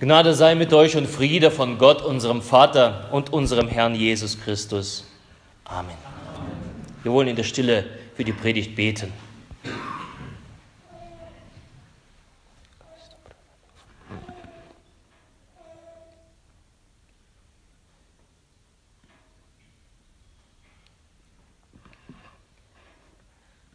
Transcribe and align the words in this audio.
Gnade 0.00 0.32
sei 0.32 0.54
mit 0.54 0.72
euch 0.72 0.96
und 0.96 1.06
Friede 1.06 1.50
von 1.50 1.76
Gott, 1.76 2.00
unserem 2.00 2.40
Vater 2.40 3.10
und 3.12 3.34
unserem 3.34 3.68
Herrn 3.68 3.94
Jesus 3.94 4.40
Christus. 4.40 5.06
Amen. 5.64 5.94
Wir 7.02 7.12
wollen 7.12 7.28
in 7.28 7.36
der 7.36 7.42
Stille 7.42 7.84
für 8.16 8.24
die 8.24 8.32
Predigt 8.32 8.74
beten. 8.74 9.12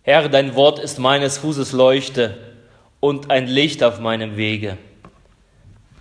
Herr, 0.02 0.28
dein 0.30 0.56
Wort 0.56 0.80
ist 0.80 0.98
meines 0.98 1.38
Fußes 1.38 1.72
Leuchte 1.72 2.36
und 3.00 3.30
ein 3.30 3.46
Licht 3.46 3.84
auf 3.84 4.00
meinem 4.00 4.38
Wege. 4.38 4.80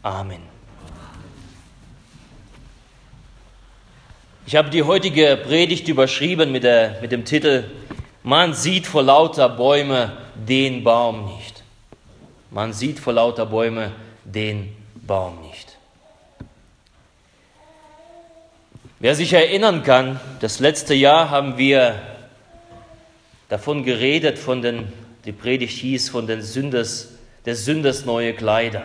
Amen. 0.05 0.43
Ich 4.45 4.55
habe 4.55 4.69
die 4.69 4.83
heutige 4.83 5.39
Predigt 5.43 5.89
überschrieben 5.89 6.53
mit, 6.53 6.63
der, 6.63 7.01
mit 7.01 7.11
dem 7.11 7.25
Titel 7.25 7.65
Man 8.23 8.53
sieht 8.53 8.87
vor 8.87 9.03
lauter 9.03 9.49
Bäume 9.49 10.13
den 10.35 10.85
Baum 10.85 11.35
nicht. 11.35 11.63
Man 12.51 12.75
sieht 12.75 12.99
vor 12.99 13.15
lauter 13.15 13.47
Bäume 13.47 13.93
den 14.25 14.77
Baum 15.07 15.41
nicht. 15.41 15.79
Wer 18.99 19.15
sich 19.15 19.33
erinnern 19.33 19.85
kann, 19.85 20.21
das 20.41 20.61
letzte 20.61 20.93
Jahr 20.93 21.31
haben 21.31 21.57
wir 21.57 21.99
davon 23.49 23.85
geredet, 23.85 24.39
von 24.39 24.61
den, 24.61 24.93
die 25.25 25.33
Predigt 25.33 25.79
hieß, 25.79 26.11
von 26.11 26.27
den 26.27 26.43
Sünders, 26.43 27.09
der 27.47 27.57
Sünders 27.57 28.05
neue 28.05 28.35
Kleider. 28.35 28.85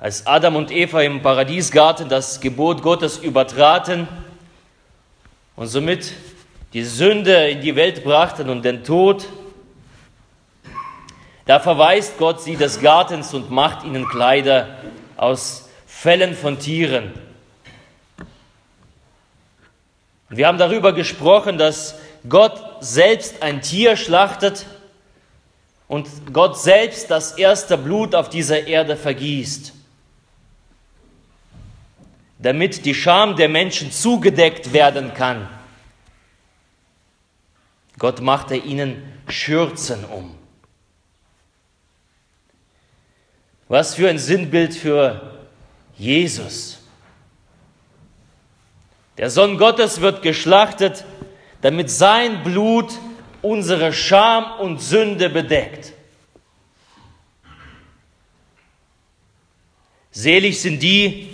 Als 0.00 0.26
Adam 0.26 0.56
und 0.56 0.70
Eva 0.70 1.02
im 1.02 1.20
Paradiesgarten 1.20 2.08
das 2.08 2.40
Gebot 2.40 2.80
Gottes 2.80 3.18
übertraten 3.18 4.08
und 5.56 5.66
somit 5.66 6.14
die 6.72 6.84
Sünde 6.84 7.50
in 7.50 7.60
die 7.60 7.76
Welt 7.76 8.02
brachten 8.02 8.48
und 8.48 8.64
den 8.64 8.82
Tod, 8.82 9.26
da 11.44 11.60
verweist 11.60 12.16
Gott 12.16 12.40
sie 12.40 12.56
des 12.56 12.80
Gartens 12.80 13.34
und 13.34 13.50
macht 13.50 13.84
ihnen 13.84 14.08
Kleider 14.08 14.78
aus 15.18 15.68
Fellen 15.86 16.34
von 16.34 16.58
Tieren. 16.58 17.12
Wir 20.30 20.46
haben 20.46 20.56
darüber 20.56 20.94
gesprochen, 20.94 21.58
dass 21.58 21.96
Gott 22.26 22.58
selbst 22.80 23.42
ein 23.42 23.60
Tier 23.60 23.98
schlachtet 23.98 24.64
und 25.88 26.08
Gott 26.32 26.58
selbst 26.58 27.10
das 27.10 27.32
erste 27.32 27.76
Blut 27.76 28.14
auf 28.14 28.30
dieser 28.30 28.66
Erde 28.66 28.96
vergießt, 28.96 29.74
damit 32.42 32.84
die 32.86 32.94
Scham 32.94 33.36
der 33.36 33.48
Menschen 33.48 33.92
zugedeckt 33.92 34.72
werden 34.72 35.12
kann. 35.14 35.48
Gott 37.98 38.20
machte 38.20 38.56
ihnen 38.56 39.02
Schürzen 39.28 40.04
um. 40.06 40.34
Was 43.68 43.94
für 43.94 44.08
ein 44.08 44.18
Sinnbild 44.18 44.74
für 44.74 45.38
Jesus. 45.96 46.80
Der 49.18 49.28
Sohn 49.28 49.58
Gottes 49.58 50.00
wird 50.00 50.22
geschlachtet, 50.22 51.04
damit 51.60 51.90
sein 51.90 52.42
Blut 52.42 52.90
unsere 53.42 53.92
Scham 53.92 54.58
und 54.60 54.80
Sünde 54.80 55.28
bedeckt. 55.28 55.92
Selig 60.10 60.60
sind 60.60 60.82
die, 60.82 61.29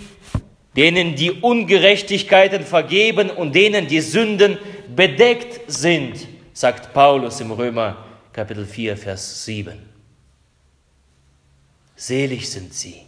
denen 0.77 1.15
die 1.15 1.31
Ungerechtigkeiten 1.31 2.63
vergeben 2.63 3.31
und 3.31 3.55
denen 3.55 3.87
die 3.87 3.99
Sünden 3.99 4.59
bedeckt 4.95 5.69
sind, 5.69 6.27
sagt 6.53 6.93
Paulus 6.93 7.41
im 7.41 7.51
Römer 7.51 8.05
Kapitel 8.31 8.65
4, 8.65 8.95
Vers 8.95 9.43
7. 9.45 9.73
Selig 11.95 12.47
sind 12.47 12.71
sie. 12.75 13.01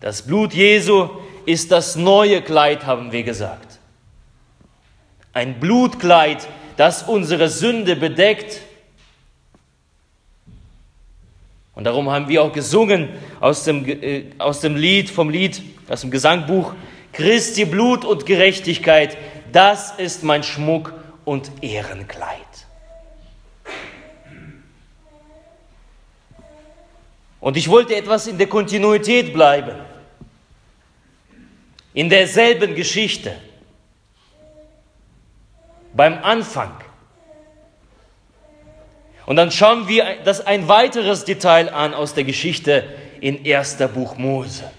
Das 0.00 0.22
Blut 0.22 0.52
Jesu 0.52 1.08
ist 1.46 1.70
das 1.70 1.94
neue 1.94 2.42
Kleid, 2.42 2.84
haben 2.84 3.12
wir 3.12 3.22
gesagt. 3.22 3.78
Ein 5.32 5.60
Blutkleid, 5.60 6.48
das 6.76 7.04
unsere 7.04 7.48
Sünde 7.48 7.94
bedeckt. 7.94 8.60
Und 11.76 11.84
darum 11.84 12.10
haben 12.10 12.28
wir 12.28 12.42
auch 12.42 12.52
gesungen 12.52 13.10
aus 13.38 13.62
dem, 13.62 13.86
äh, 13.86 14.24
aus 14.38 14.60
dem 14.60 14.74
Lied, 14.74 15.08
vom 15.08 15.30
Lied, 15.30 15.62
aus 15.88 16.00
dem 16.00 16.10
Gesangbuch, 16.10 16.74
Christi 17.12 17.66
Blut 17.66 18.04
und 18.04 18.26
Gerechtigkeit, 18.26 19.16
das 19.52 19.96
ist 19.98 20.24
mein 20.24 20.42
Schmuck 20.42 20.92
und 21.24 21.50
Ehrenkleid. 21.62 22.40
Und 27.40 27.56
ich 27.56 27.68
wollte 27.68 27.94
etwas 27.94 28.26
in 28.26 28.38
der 28.38 28.48
Kontinuität 28.48 29.32
bleiben 29.32 29.76
in 31.96 32.10
derselben 32.10 32.74
Geschichte, 32.74 33.34
beim 35.94 36.22
Anfang. 36.22 36.72
Und 39.26 39.36
dann 39.36 39.50
schauen 39.50 39.88
wir 39.88 40.22
das 40.24 40.40
ein 40.40 40.68
weiteres 40.68 41.24
Detail 41.24 41.68
an 41.74 41.94
aus 41.94 42.14
der 42.14 42.22
Geschichte 42.22 42.84
in 43.20 43.44
1. 43.44 43.76
Buch 43.92 44.16
Mose. 44.16 44.70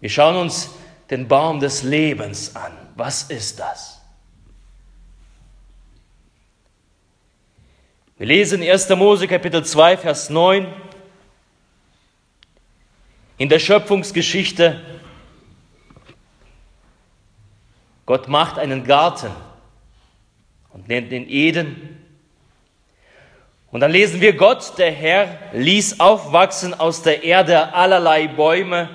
Wir 0.00 0.10
schauen 0.10 0.36
uns 0.36 0.70
den 1.10 1.26
Baum 1.26 1.58
des 1.58 1.82
Lebens 1.82 2.54
an. 2.54 2.72
Was 2.96 3.24
ist 3.24 3.58
das? 3.58 4.00
Wir 8.18 8.26
lesen 8.26 8.62
1. 8.62 8.90
Mose 8.90 9.26
Kapitel 9.26 9.64
2, 9.64 9.96
Vers 9.96 10.28
9. 10.28 10.66
In 13.38 13.48
der 13.48 13.58
Schöpfungsgeschichte, 13.58 14.80
Gott 18.04 18.28
macht 18.28 18.58
einen 18.58 18.84
Garten 18.84 19.30
und 20.70 20.88
nennt 20.88 21.10
ihn 21.10 21.26
Eden. 21.28 22.01
Und 23.72 23.80
dann 23.80 23.90
lesen 23.90 24.20
wir, 24.20 24.34
Gott, 24.34 24.74
der 24.76 24.92
Herr, 24.92 25.38
ließ 25.54 25.98
aufwachsen 25.98 26.78
aus 26.78 27.02
der 27.02 27.24
Erde 27.24 27.72
allerlei 27.72 28.28
Bäume, 28.28 28.90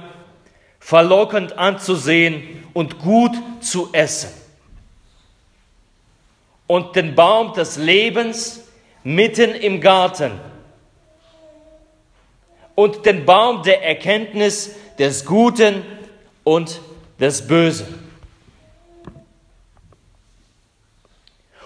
verlockend 0.79 1.57
anzusehen 1.57 2.63
und 2.73 2.99
gut 2.99 3.35
zu 3.59 3.89
essen. 3.91 4.29
Und 6.67 6.95
den 6.95 7.15
Baum 7.15 7.53
des 7.53 7.77
Lebens 7.77 8.61
mitten 9.03 9.55
im 9.55 9.81
Garten 9.81 10.39
und 12.75 13.03
den 13.07 13.25
Baum 13.25 13.63
der 13.63 13.83
Erkenntnis 13.83 14.75
des 14.99 15.25
Guten 15.25 15.83
und 16.43 16.81
des 17.19 17.47
Bösen. 17.47 18.07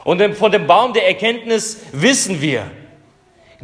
Und 0.06 0.36
von 0.36 0.52
dem 0.52 0.66
Baum 0.66 0.94
der 0.94 1.08
Erkenntnis 1.08 1.82
wissen 1.92 2.40
wir, 2.42 2.72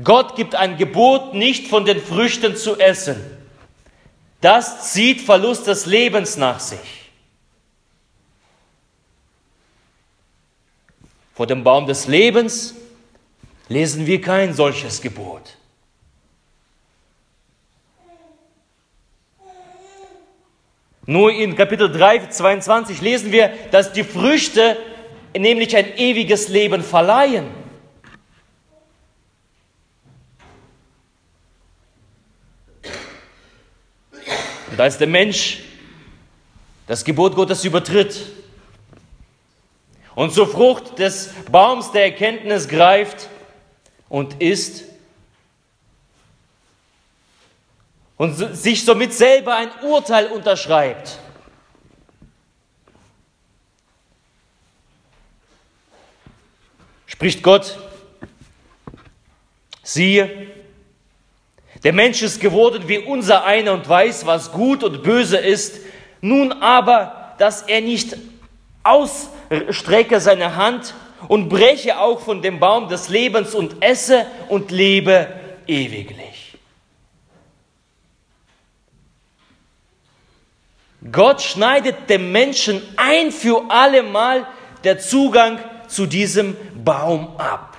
Gott 0.03 0.35
gibt 0.35 0.55
ein 0.55 0.77
Gebot, 0.77 1.33
nicht 1.33 1.67
von 1.67 1.85
den 1.85 1.99
Früchten 1.99 2.55
zu 2.55 2.77
essen. 2.77 3.19
Das 4.41 4.91
zieht 4.91 5.21
Verlust 5.21 5.67
des 5.67 5.85
Lebens 5.85 6.37
nach 6.37 6.59
sich. 6.59 6.79
Vor 11.33 11.47
dem 11.47 11.63
Baum 11.63 11.87
des 11.87 12.07
Lebens 12.07 12.75
lesen 13.67 14.05
wir 14.05 14.21
kein 14.21 14.53
solches 14.53 15.01
Gebot. 15.01 15.57
Nur 21.05 21.31
in 21.31 21.55
Kapitel 21.55 21.91
3, 21.91 22.27
22 22.29 23.01
lesen 23.01 23.31
wir, 23.31 23.49
dass 23.71 23.93
die 23.93 24.03
Früchte 24.03 24.77
nämlich 25.37 25.75
ein 25.75 25.97
ewiges 25.97 26.49
Leben 26.49 26.83
verleihen. 26.83 27.45
Und 34.77 34.81
als 34.81 34.99
der 34.99 35.07
Mensch 35.07 35.63
das 36.85 37.03
Gebot 37.03 37.33
Gottes 37.33 37.65
übertritt 37.65 38.27
und 40.13 40.31
zur 40.31 40.47
Frucht 40.47 40.99
des 40.99 41.33
Baums 41.51 41.91
der 41.91 42.03
Erkenntnis 42.03 42.67
greift 42.67 43.27
und 44.07 44.39
isst, 44.39 44.83
und 48.17 48.35
sich 48.35 48.85
somit 48.85 49.15
selber 49.15 49.55
ein 49.55 49.71
Urteil 49.81 50.27
unterschreibt. 50.27 51.17
Spricht 57.07 57.41
Gott 57.41 57.79
Siehe, 59.81 60.56
der 61.87 61.93
Mensch 61.93 62.21
ist 62.21 62.41
geworden 62.41 62.89
wie 62.89 62.97
unser 62.97 63.45
einer 63.45 63.71
und 63.71 63.87
weiß, 63.87 64.25
was 64.25 64.51
gut 64.51 64.83
und 64.83 65.03
böse 65.03 65.37
ist. 65.37 65.79
Nun 66.19 66.51
aber, 66.51 67.33
dass 67.37 67.61
er 67.61 67.79
nicht 67.79 68.17
ausstrecke 68.83 70.19
seine 70.19 70.57
Hand 70.57 70.93
und 71.29 71.47
breche 71.47 71.97
auch 71.97 72.19
von 72.19 72.41
dem 72.41 72.59
Baum 72.59 72.89
des 72.89 73.07
Lebens 73.07 73.55
und 73.55 73.81
esse 73.81 74.25
und 74.49 74.69
lebe 74.69 75.29
ewiglich. 75.65 76.57
Gott 81.09 81.41
schneidet 81.41 82.09
dem 82.09 82.33
Menschen 82.33 82.81
ein 82.97 83.31
für 83.31 83.63
allemal 83.69 84.45
der 84.83 84.99
Zugang 84.99 85.57
zu 85.87 86.05
diesem 86.05 86.57
Baum 86.83 87.37
ab. 87.37 87.76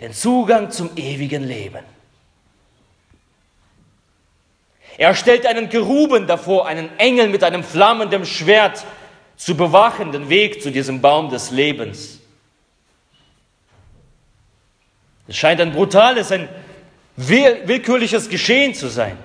Den 0.00 0.12
Zugang 0.12 0.70
zum 0.70 0.90
ewigen 0.96 1.44
Leben. 1.44 1.84
Er 4.96 5.14
stellt 5.14 5.46
einen 5.46 5.68
Geruben 5.68 6.26
davor, 6.26 6.66
einen 6.66 6.90
Engel 6.98 7.28
mit 7.28 7.44
einem 7.44 7.62
flammenden 7.62 8.26
Schwert 8.26 8.84
zu 9.36 9.56
bewachen, 9.56 10.10
den 10.10 10.28
Weg 10.28 10.62
zu 10.62 10.70
diesem 10.70 11.00
Baum 11.00 11.30
des 11.30 11.50
Lebens. 11.50 12.18
Es 15.28 15.36
scheint 15.36 15.60
ein 15.60 15.72
brutales, 15.72 16.32
ein 16.32 16.48
willkürliches 17.16 18.28
Geschehen 18.28 18.74
zu 18.74 18.88
sein. 18.88 19.16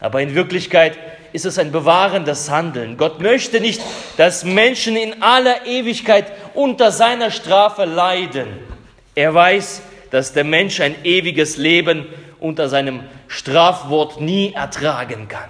Aber 0.00 0.20
in 0.20 0.34
Wirklichkeit 0.34 0.98
ist 1.32 1.44
es 1.44 1.58
ein 1.58 1.70
bewahrendes 1.70 2.50
Handeln. 2.50 2.96
Gott 2.96 3.20
möchte 3.20 3.60
nicht, 3.60 3.80
dass 4.16 4.44
Menschen 4.44 4.96
in 4.96 5.22
aller 5.22 5.66
Ewigkeit 5.66 6.32
unter 6.54 6.90
seiner 6.90 7.30
Strafe 7.30 7.84
leiden. 7.84 8.71
Er 9.14 9.34
weiß, 9.34 9.82
dass 10.10 10.32
der 10.32 10.44
Mensch 10.44 10.80
ein 10.80 11.04
ewiges 11.04 11.56
Leben 11.56 12.06
unter 12.40 12.68
seinem 12.68 13.02
Strafwort 13.28 14.20
nie 14.20 14.52
ertragen 14.52 15.28
kann. 15.28 15.48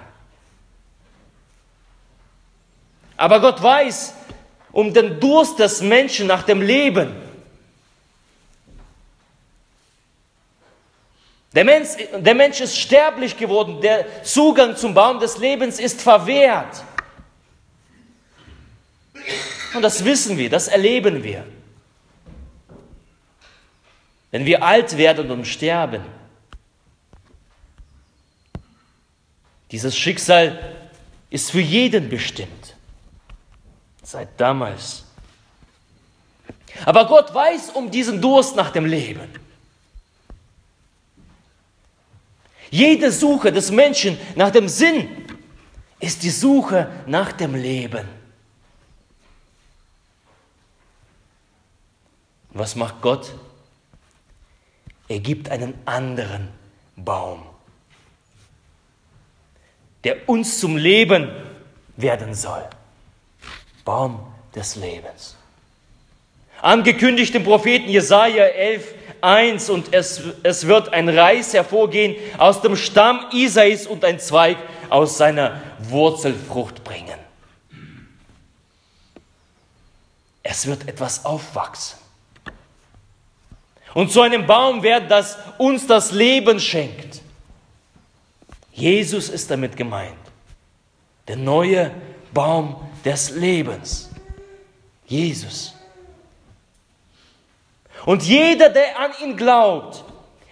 Aber 3.17 3.41
Gott 3.41 3.62
weiß 3.62 4.14
um 4.73 4.93
den 4.93 5.20
Durst 5.20 5.59
des 5.59 5.81
Menschen 5.82 6.26
nach 6.26 6.43
dem 6.44 6.62
Leben. 6.62 7.14
Der 11.55 11.65
Mensch, 11.65 11.88
der 12.17 12.35
Mensch 12.35 12.61
ist 12.61 12.79
sterblich 12.79 13.37
geworden, 13.37 13.81
der 13.82 14.25
Zugang 14.25 14.75
zum 14.76 14.94
Baum 14.94 15.20
des 15.20 15.37
Lebens 15.37 15.79
ist 15.79 16.00
verwehrt. 16.00 16.82
Und 19.75 19.82
das 19.82 20.05
wissen 20.05 20.38
wir, 20.38 20.49
das 20.49 20.69
erleben 20.69 21.23
wir. 21.23 21.44
Wenn 24.32 24.46
wir 24.46 24.62
alt 24.64 24.96
werden 24.96 25.31
und 25.31 25.44
sterben, 25.46 26.02
dieses 29.70 29.96
Schicksal 29.96 30.76
ist 31.31 31.50
für 31.50 31.61
jeden 31.61 32.08
bestimmt, 32.08 32.75
seit 34.02 34.40
damals. 34.40 35.05
Aber 36.87 37.06
Gott 37.06 37.32
weiß 37.32 37.70
um 37.70 37.90
diesen 37.90 38.20
Durst 38.20 38.56
nach 38.56 38.70
dem 38.70 38.87
Leben. 38.87 39.29
Jede 42.70 43.12
Suche 43.12 43.52
des 43.52 43.70
Menschen 43.70 44.19
nach 44.34 44.50
dem 44.50 44.67
Sinn 44.67 45.08
ist 46.00 46.23
die 46.23 46.31
Suche 46.31 46.90
nach 47.06 47.32
dem 47.32 47.55
Leben. 47.55 48.08
Was 52.49 52.75
macht 52.76 53.02
Gott? 53.02 53.34
Er 55.08 55.20
gibt 55.20 55.50
einen 55.50 55.75
anderen 55.84 56.49
Baum, 56.96 57.43
der 60.04 60.28
uns 60.28 60.58
zum 60.58 60.76
Leben 60.76 61.31
werden 61.96 62.34
soll. 62.34 62.69
Baum 63.84 64.20
des 64.54 64.76
Lebens. 64.76 65.37
Angekündigt 66.60 67.34
im 67.34 67.43
Propheten 67.43 67.88
Jesaja 67.88 68.44
11, 68.44 68.94
1 69.20 69.70
und 69.70 69.93
es, 69.93 70.22
es 70.43 70.66
wird 70.66 70.93
ein 70.93 71.08
Reis 71.08 71.52
hervorgehen 71.52 72.16
aus 72.38 72.60
dem 72.60 72.76
Stamm 72.76 73.26
Isais 73.32 73.87
und 73.87 74.05
ein 74.05 74.20
Zweig 74.20 74.56
aus 74.88 75.19
seiner 75.19 75.60
Wurzelfrucht 75.81 76.84
bringen. 76.84 77.19
Es 80.43 80.66
wird 80.66 80.88
etwas 80.88 81.25
aufwachsen. 81.25 82.01
Und 83.94 84.11
zu 84.11 84.23
einem 84.23 84.47
Baum 84.47 84.83
werden, 84.83 85.09
das 85.09 85.39
uns 85.59 85.87
das 85.87 86.12
Leben 86.12 86.59
schenkt. 86.59 87.21
Jesus 88.73 89.29
ist 89.29 89.50
damit 89.50 89.77
gemeint. 89.77 90.17
Der 91.29 91.37
neue 91.37 91.91
Baum 92.33 92.77
des 93.05 93.31
Lebens. 93.31 94.11
Jesus. 95.06 95.75
Und 98.06 98.23
jeder, 98.23 98.71
der 98.71 98.99
an 98.99 99.12
ihn 99.23 99.37
glaubt, 99.37 100.05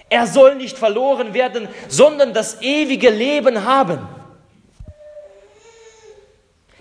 er 0.09 0.27
soll 0.27 0.57
nicht 0.57 0.77
verloren 0.77 1.35
werden, 1.35 1.69
sondern 1.89 2.35
das 2.35 2.61
ewige 2.61 3.11
Leben 3.11 3.65
haben. 3.65 4.07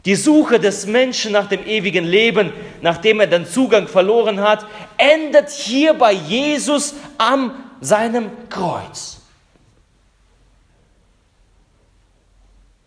Die 0.06 0.16
Suche 0.16 0.60
des 0.60 0.86
Menschen 0.86 1.34
nach 1.34 1.48
dem 1.48 1.66
ewigen 1.66 2.06
Leben, 2.06 2.54
nachdem 2.82 3.20
er 3.20 3.28
den 3.28 3.46
Zugang 3.46 3.88
verloren 3.88 4.42
hat, 4.42 4.66
endet 4.98 5.50
hier 5.50 5.94
bei 5.94 6.12
Jesus 6.12 6.94
an 7.18 7.52
seinem 7.82 8.30
Kreuz. 8.50 9.20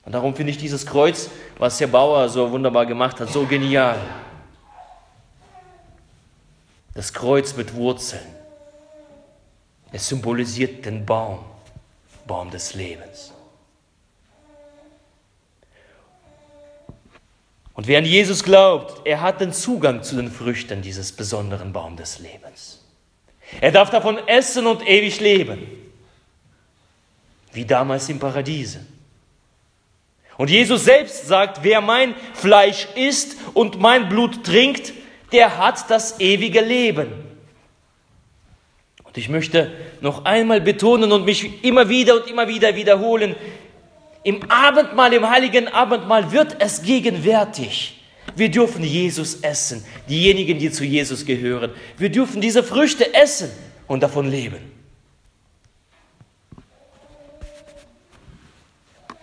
Und 0.04 0.12
darum 0.12 0.34
finde 0.34 0.50
ich 0.50 0.58
dieses 0.58 0.84
Kreuz, 0.84 1.30
was 1.58 1.80
Herr 1.80 1.86
Bauer 1.86 2.28
so 2.28 2.50
wunderbar 2.50 2.86
gemacht 2.86 3.20
hat, 3.20 3.30
so 3.30 3.46
genial. 3.46 3.98
Das 6.94 7.12
Kreuz 7.12 7.56
mit 7.56 7.74
Wurzeln. 7.74 8.26
Es 9.92 10.08
symbolisiert 10.08 10.84
den 10.84 11.06
Baum, 11.06 11.38
Baum 12.26 12.50
des 12.50 12.74
Lebens. 12.74 13.32
Und 17.74 17.86
wer 17.86 17.98
an 17.98 18.04
Jesus 18.04 18.44
glaubt, 18.44 19.06
er 19.06 19.20
hat 19.20 19.40
den 19.40 19.52
Zugang 19.52 20.02
zu 20.02 20.16
den 20.16 20.30
Früchten 20.30 20.82
dieses 20.82 21.12
besonderen 21.12 21.72
Baum 21.72 21.96
des 21.96 22.18
Lebens. 22.18 22.84
Er 23.60 23.72
darf 23.72 23.90
davon 23.90 24.18
essen 24.28 24.66
und 24.66 24.86
ewig 24.86 25.20
leben, 25.20 25.66
wie 27.52 27.64
damals 27.64 28.08
im 28.08 28.18
Paradiese. 28.18 28.80
Und 30.38 30.50
Jesus 30.50 30.84
selbst 30.84 31.26
sagt, 31.26 31.62
wer 31.62 31.80
mein 31.80 32.14
Fleisch 32.34 32.88
isst 32.94 33.36
und 33.54 33.80
mein 33.80 34.08
Blut 34.08 34.44
trinkt, 34.44 34.92
der 35.30 35.58
hat 35.58 35.90
das 35.90 36.20
ewige 36.20 36.60
Leben. 36.60 37.12
Und 39.04 39.18
ich 39.18 39.28
möchte 39.28 39.70
noch 40.00 40.24
einmal 40.24 40.60
betonen 40.60 41.12
und 41.12 41.26
mich 41.26 41.62
immer 41.64 41.88
wieder 41.90 42.16
und 42.16 42.30
immer 42.30 42.48
wieder 42.48 42.74
wiederholen, 42.74 43.36
im 44.24 44.50
Abendmahl, 44.50 45.12
im 45.12 45.28
heiligen 45.28 45.68
Abendmahl 45.68 46.32
wird 46.32 46.56
es 46.60 46.82
gegenwärtig. 46.82 48.00
Wir 48.36 48.50
dürfen 48.50 48.84
Jesus 48.84 49.40
essen, 49.40 49.84
diejenigen, 50.08 50.58
die 50.58 50.70
zu 50.70 50.84
Jesus 50.84 51.26
gehören. 51.26 51.72
Wir 51.98 52.10
dürfen 52.10 52.40
diese 52.40 52.62
Früchte 52.62 53.14
essen 53.14 53.50
und 53.86 54.02
davon 54.02 54.30
leben. 54.30 54.72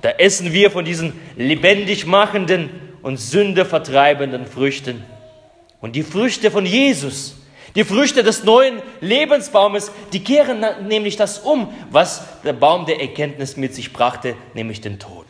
Da 0.02 0.12
essen 0.12 0.54
wir 0.54 0.72
von 0.72 0.86
diesen 0.86 1.14
lebendig 1.36 2.06
machenden 2.06 2.70
und 3.02 3.18
Sünde 3.18 3.66
vertreibenden 3.66 4.46
Früchten. 4.46 5.04
Und 5.82 5.96
die 5.96 6.04
Früchte 6.04 6.52
von 6.52 6.66
Jesus, 6.66 7.36
die 7.76 7.84
Früchte 7.84 8.24
des 8.24 8.44
neuen 8.44 8.82
Lebensbaumes, 9.02 9.92
die 10.12 10.24
kehren 10.24 10.66
nämlich 10.88 11.16
das 11.16 11.40
um, 11.40 11.74
was 11.92 12.24
der 12.44 12.54
Baum 12.54 12.86
der 12.86 13.00
Erkenntnis 13.00 13.58
mit 13.58 13.76
sich 13.76 13.94
brachte, 13.94 14.36
nämlich 14.54 14.82
den 14.82 15.00
Tod. 15.00 15.28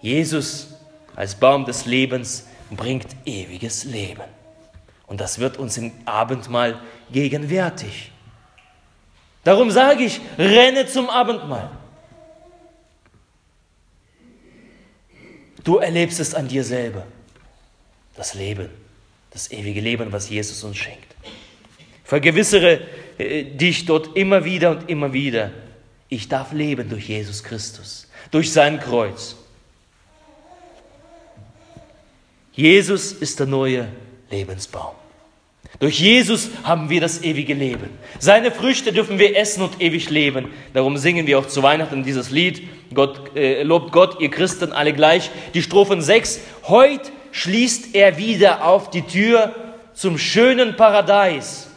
Jesus 0.00 0.74
als 1.16 1.34
Baum 1.34 1.64
des 1.64 1.86
Lebens 1.86 2.46
bringt 2.70 3.08
ewiges 3.24 3.84
Leben. 3.84 4.22
Und 5.06 5.20
das 5.20 5.38
wird 5.38 5.56
uns 5.56 5.78
im 5.78 5.92
Abendmahl 6.04 6.80
gegenwärtig. 7.10 8.12
Darum 9.42 9.70
sage 9.70 10.04
ich, 10.04 10.20
renne 10.36 10.86
zum 10.86 11.08
Abendmahl. 11.08 11.70
Du 15.64 15.78
erlebst 15.78 16.20
es 16.20 16.34
an 16.34 16.48
dir 16.48 16.62
selber 16.62 17.04
das 18.14 18.34
Leben, 18.34 18.68
das 19.30 19.50
ewige 19.50 19.80
Leben, 19.80 20.12
was 20.12 20.28
Jesus 20.28 20.64
uns 20.64 20.76
schenkt. 20.76 21.14
Vergewissere 22.04 22.80
äh, 23.18 23.44
dich 23.44 23.84
dort 23.84 24.16
immer 24.16 24.44
wieder 24.44 24.70
und 24.70 24.88
immer 24.88 25.12
wieder, 25.12 25.50
ich 26.08 26.28
darf 26.28 26.52
leben 26.52 26.88
durch 26.88 27.08
Jesus 27.08 27.44
Christus, 27.44 28.08
durch 28.30 28.52
sein 28.52 28.80
Kreuz. 28.80 29.36
Jesus 32.52 33.12
ist 33.12 33.38
der 33.38 33.46
neue 33.46 33.88
Lebensbaum. 34.30 34.94
Durch 35.80 36.00
Jesus 36.00 36.50
haben 36.64 36.90
wir 36.90 37.00
das 37.00 37.22
ewige 37.22 37.54
Leben. 37.54 37.90
Seine 38.18 38.50
Früchte 38.50 38.92
dürfen 38.92 39.18
wir 39.18 39.36
essen 39.36 39.62
und 39.62 39.80
ewig 39.80 40.10
leben. 40.10 40.48
Darum 40.74 40.96
singen 40.96 41.26
wir 41.26 41.38
auch 41.38 41.46
zu 41.46 41.62
Weihnachten 41.62 42.02
dieses 42.02 42.30
Lied. 42.30 42.66
Gott, 42.92 43.36
äh, 43.36 43.62
lobt 43.62 43.92
Gott, 43.92 44.20
ihr 44.20 44.30
Christen 44.30 44.72
alle 44.72 44.92
gleich. 44.92 45.30
Die 45.54 45.62
Strophen 45.62 46.02
6. 46.02 46.40
Heut 46.66 47.12
schließt 47.32 47.94
er 47.94 48.16
wieder 48.16 48.64
auf 48.64 48.90
die 48.90 49.02
Tür 49.02 49.54
zum 49.94 50.18
schönen 50.18 50.76
Paradies. 50.76 51.68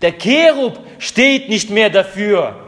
Der 0.00 0.12
Cherub 0.12 0.78
steht 0.98 1.48
nicht 1.48 1.70
mehr 1.70 1.90
dafür. 1.90 2.58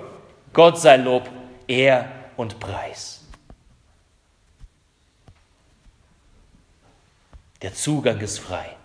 Gott 0.53 0.81
sei 0.81 0.97
Lob, 0.97 1.29
Ehr 1.67 2.11
und 2.37 2.59
Preis. 2.59 3.23
Der 7.61 7.75
Zugang 7.75 8.21
ist 8.21 8.39
frei. 8.39 8.77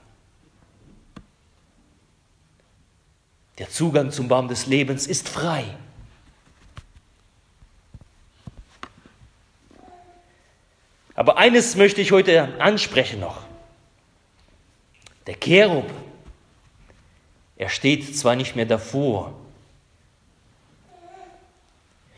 Der 3.59 3.69
Zugang 3.69 4.11
zum 4.11 4.27
Baum 4.27 4.47
des 4.47 4.65
Lebens 4.65 5.05
ist 5.05 5.29
frei. 5.29 5.65
Aber 11.15 11.37
eines 11.37 11.75
möchte 11.75 12.01
ich 12.01 12.11
heute 12.11 12.59
ansprechen 12.59 13.19
noch. 13.19 13.41
Der 15.27 15.35
Cherub, 15.35 15.89
er 17.55 17.69
steht 17.69 18.17
zwar 18.17 18.35
nicht 18.35 18.55
mehr 18.55 18.65
davor. 18.65 19.33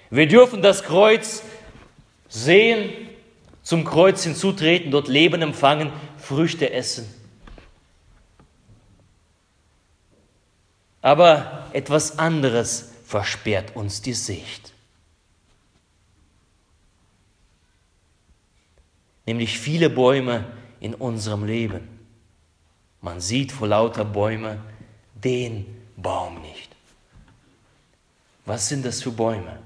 Wir 0.10 0.28
dürfen 0.28 0.62
das 0.62 0.84
Kreuz 0.84 1.44
sehen, 2.30 2.90
zum 3.64 3.84
Kreuz 3.84 4.24
hinzutreten, 4.24 4.92
dort 4.92 5.08
Leben 5.08 5.42
empfangen, 5.42 5.92
Früchte 6.18 6.72
essen. 6.72 7.14
Aber 11.02 11.68
etwas 11.74 12.18
anderes 12.18 12.92
versperrt 13.06 13.76
uns 13.76 14.02
die 14.02 14.14
Sicht. 14.14 14.75
Nämlich 19.26 19.60
viele 19.60 19.90
Bäume 19.90 20.46
in 20.80 20.94
unserem 20.94 21.46
Leben. 21.46 21.88
Man 23.02 23.20
sieht 23.22 23.52
vor 23.52 23.68
lauter 23.68 24.06
Bäume 24.06 24.60
den 25.14 25.66
Baum 25.96 26.42
nicht. 26.42 26.76
Was 28.46 28.68
sind 28.70 28.86
das 28.86 29.02
für 29.02 29.12
Bäume? 29.12 29.60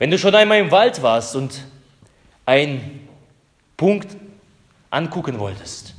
Wenn 0.00 0.10
du 0.10 0.18
schon 0.18 0.34
einmal 0.34 0.58
im 0.58 0.70
Wald 0.70 1.02
warst 1.02 1.36
und 1.36 1.62
einen 2.46 3.06
Punkt 3.76 4.16
angucken 4.88 5.38
wolltest, 5.38 5.94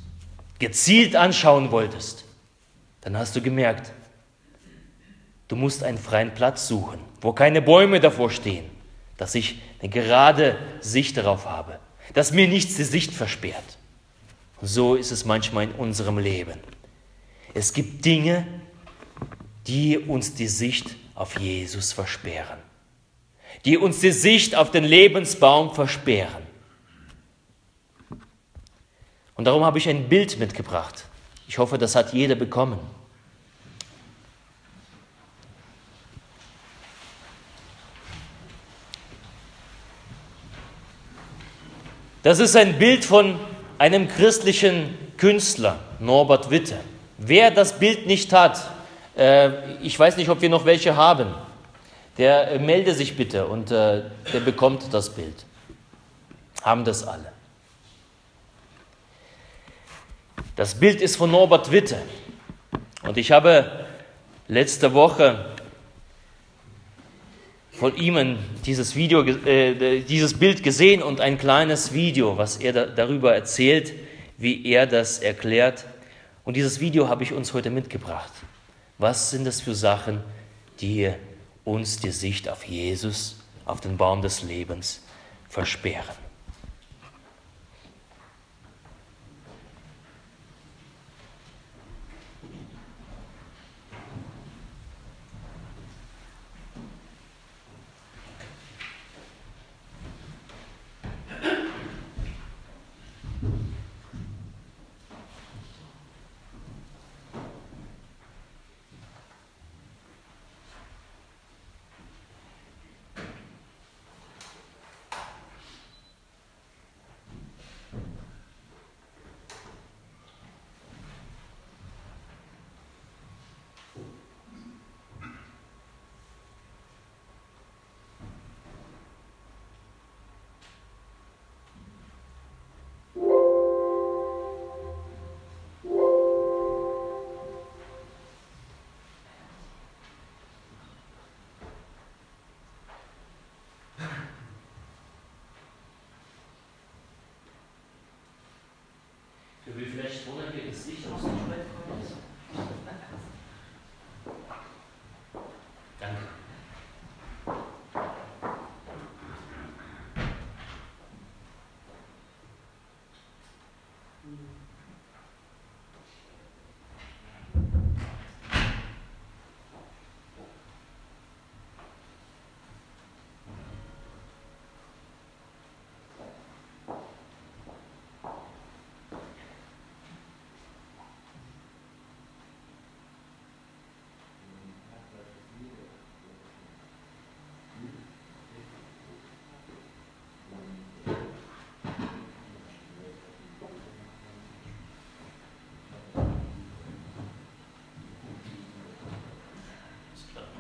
gezielt 0.58 1.16
anschauen 1.16 1.70
wolltest, 1.70 2.26
dann 3.02 3.16
hast 3.16 3.36
du 3.36 3.42
gemerkt, 3.42 3.94
du 5.48 5.56
musst 5.56 5.84
einen 5.84 6.00
freien 6.00 6.34
Platz 6.34 6.68
suchen, 6.68 7.00
wo 7.22 7.32
keine 7.32 7.62
Bäume 7.62 8.00
davor 8.00 8.32
stehen, 8.32 8.71
dass 9.22 9.36
ich 9.36 9.60
eine 9.80 9.88
gerade 9.88 10.58
Sicht 10.80 11.16
darauf 11.16 11.46
habe, 11.46 11.78
dass 12.16 12.32
mir 12.32 12.48
nichts 12.48 12.74
die 12.78 12.84
Sicht 12.84 13.14
versperrt. 13.14 13.78
Und 14.60 14.68
so 14.68 14.96
ist 14.96 15.12
es 15.12 15.26
manchmal 15.26 15.66
in 15.66 15.74
unserem 15.74 16.18
Leben. 16.18 16.58
Es 17.54 17.72
gibt 17.72 18.04
Dinge, 18.04 18.48
die 19.68 20.00
uns 20.00 20.34
die 20.34 20.48
Sicht 20.48 20.96
auf 21.14 21.40
Jesus 21.40 21.94
versperren, 21.94 22.58
die 23.64 23.78
uns 23.78 24.00
die 24.00 24.12
Sicht 24.12 24.56
auf 24.56 24.72
den 24.72 24.86
Lebensbaum 24.86 25.76
versperren. 25.76 26.42
Und 29.36 29.46
darum 29.46 29.64
habe 29.64 29.78
ich 29.78 29.88
ein 29.88 30.10
Bild 30.10 30.40
mitgebracht. 30.40 31.06
Ich 31.48 31.60
hoffe, 31.60 31.78
das 31.78 31.96
hat 31.96 32.12
jeder 32.12 32.34
bekommen. 32.34 32.80
Das 42.24 42.40
ist 42.40 42.56
ein 42.56 42.78
Bild 42.78 43.04
von 43.04 43.40
einem 43.80 44.08
christlichen 44.08 44.96
Künstler, 45.18 45.80
Norbert 46.00 46.52
Witte. 46.52 46.78
Wer 47.18 47.50
das 47.50 47.80
Bild 47.80 48.06
nicht 48.06 48.32
hat, 48.32 48.60
äh, 49.18 49.80
ich 49.82 49.98
weiß 49.98 50.18
nicht, 50.18 50.30
ob 50.30 50.42
wir 50.42 50.50
noch 50.50 50.66
welche 50.66 50.96
haben, 50.96 51.34
der 52.20 52.52
äh, 52.52 52.60
melde 52.60 52.94
sich 52.94 53.18
bitte 53.18 53.48
und 53.48 53.72
äh, 53.72 54.04
der 54.34 54.40
bekommt 54.40 54.94
das 54.94 55.10
Bild. 55.10 55.46
Haben 56.62 56.86
das 56.86 57.08
alle. 57.08 57.32
Das 60.56 60.76
Bild 60.76 61.02
ist 61.02 61.16
von 61.16 61.32
Norbert 61.32 61.72
Witte. 61.72 61.98
Und 63.02 63.18
ich 63.18 63.32
habe 63.32 63.86
letzte 64.48 64.94
Woche 64.94 65.44
von 67.82 67.96
ihm 67.96 68.38
dieses, 68.64 68.96
Video, 68.96 69.24
äh, 69.24 70.02
dieses 70.02 70.36
Bild 70.36 70.62
gesehen 70.62 71.02
und 71.02 71.20
ein 71.20 71.40
kleines 71.40 71.94
Video, 71.94 72.38
was 72.38 72.58
er 72.58 72.74
da, 72.74 72.86
darüber 72.86 73.34
erzählt, 73.34 73.94
wie 74.38 74.68
er 74.68 74.86
das 74.86 75.18
erklärt. 75.18 75.86
Und 76.44 76.58
dieses 76.58 76.80
Video 76.80 77.10
habe 77.10 77.24
ich 77.24 77.34
uns 77.34 77.56
heute 77.56 77.72
mitgebracht. 77.72 78.32
Was 79.00 79.32
sind 79.32 79.46
das 79.46 79.62
für 79.62 79.74
Sachen, 79.74 80.20
die 80.80 81.12
uns 81.64 81.98
die 81.98 82.12
Sicht 82.12 82.48
auf 82.50 82.66
Jesus, 82.66 83.40
auf 83.66 83.82
den 83.82 83.98
Baum 83.98 84.22
des 84.22 84.44
Lebens 84.44 85.02
versperren? 85.50 86.31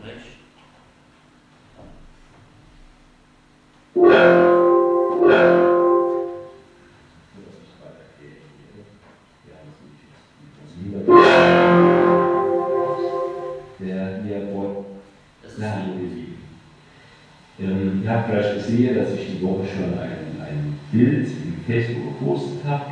Recht. 0.03 0.31
Ihr 18.03 18.10
habt 18.10 18.55
gesehen, 18.55 18.96
dass 18.96 19.13
ich 19.13 19.38
die 19.38 19.43
Woche 19.43 19.65
schon 19.65 19.98
ein, 20.00 20.79
Bild 20.91 21.25
in 21.25 21.55
Facebook 21.65 22.20
gepostet 22.20 22.65
habe 22.65 22.91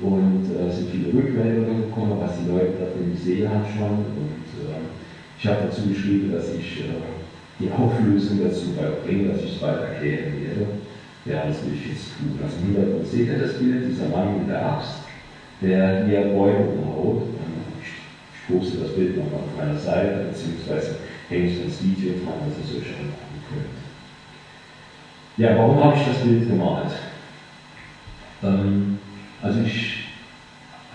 und 0.00 0.46
äh, 0.46 0.72
sind 0.72 0.88
viele 0.88 1.12
Rückmeldungen 1.12 1.90
gekommen, 1.90 2.16
was 2.18 2.38
die 2.38 2.50
Leute 2.50 2.72
da 2.80 2.86
gesehen 3.12 3.50
haben 3.50 3.64
schon 3.66 4.17
Geschrieben, 5.88 6.32
dass 6.32 6.54
ich 6.54 6.80
äh, 6.80 6.84
die 7.58 7.70
Auflösung 7.70 8.40
dazu 8.42 8.74
bringe, 9.04 9.28
dass 9.28 9.42
ich 9.42 9.56
es 9.56 9.62
weiter 9.62 9.88
erklären 9.88 10.32
werde. 10.40 10.66
Ja, 11.24 11.46
das 11.46 11.64
will 11.64 11.74
ich 11.74 11.88
jetzt 11.88 12.16
tun. 12.16 12.38
Also 12.42 12.56
Hintergrund 12.64 13.06
seht 13.06 13.28
ihr 13.28 13.38
das 13.38 13.58
Bild, 13.58 13.90
dieser 13.90 14.08
Mann 14.08 14.38
mit 14.38 14.48
der 14.48 14.64
Axt, 14.64 15.02
der 15.60 16.06
hier 16.06 16.22
Bäume 16.32 16.66
umhaut. 16.66 17.22
Ich, 17.82 17.88
ich 17.88 18.46
poste 18.48 18.78
das 18.78 18.94
Bild 18.94 19.16
nochmal 19.16 19.40
auf 19.40 19.56
meiner 19.56 19.78
Seite, 19.78 20.26
beziehungsweise 20.30 20.96
hänge 21.28 21.50
ich 21.50 21.64
das 21.64 21.82
Video 21.82 22.12
dran, 22.24 22.48
dass 22.48 22.58
ihr 22.58 22.80
es 22.80 22.82
euch 22.82 22.94
angucken 22.94 23.42
könnt. 23.50 23.78
Ja, 25.36 25.56
warum 25.56 25.84
habe 25.84 25.96
ich 25.96 26.06
das 26.06 26.22
Bild 26.22 26.48
gemalt? 26.48 26.92
Ähm, 28.42 28.98
also 29.42 29.60
ich 29.60 29.97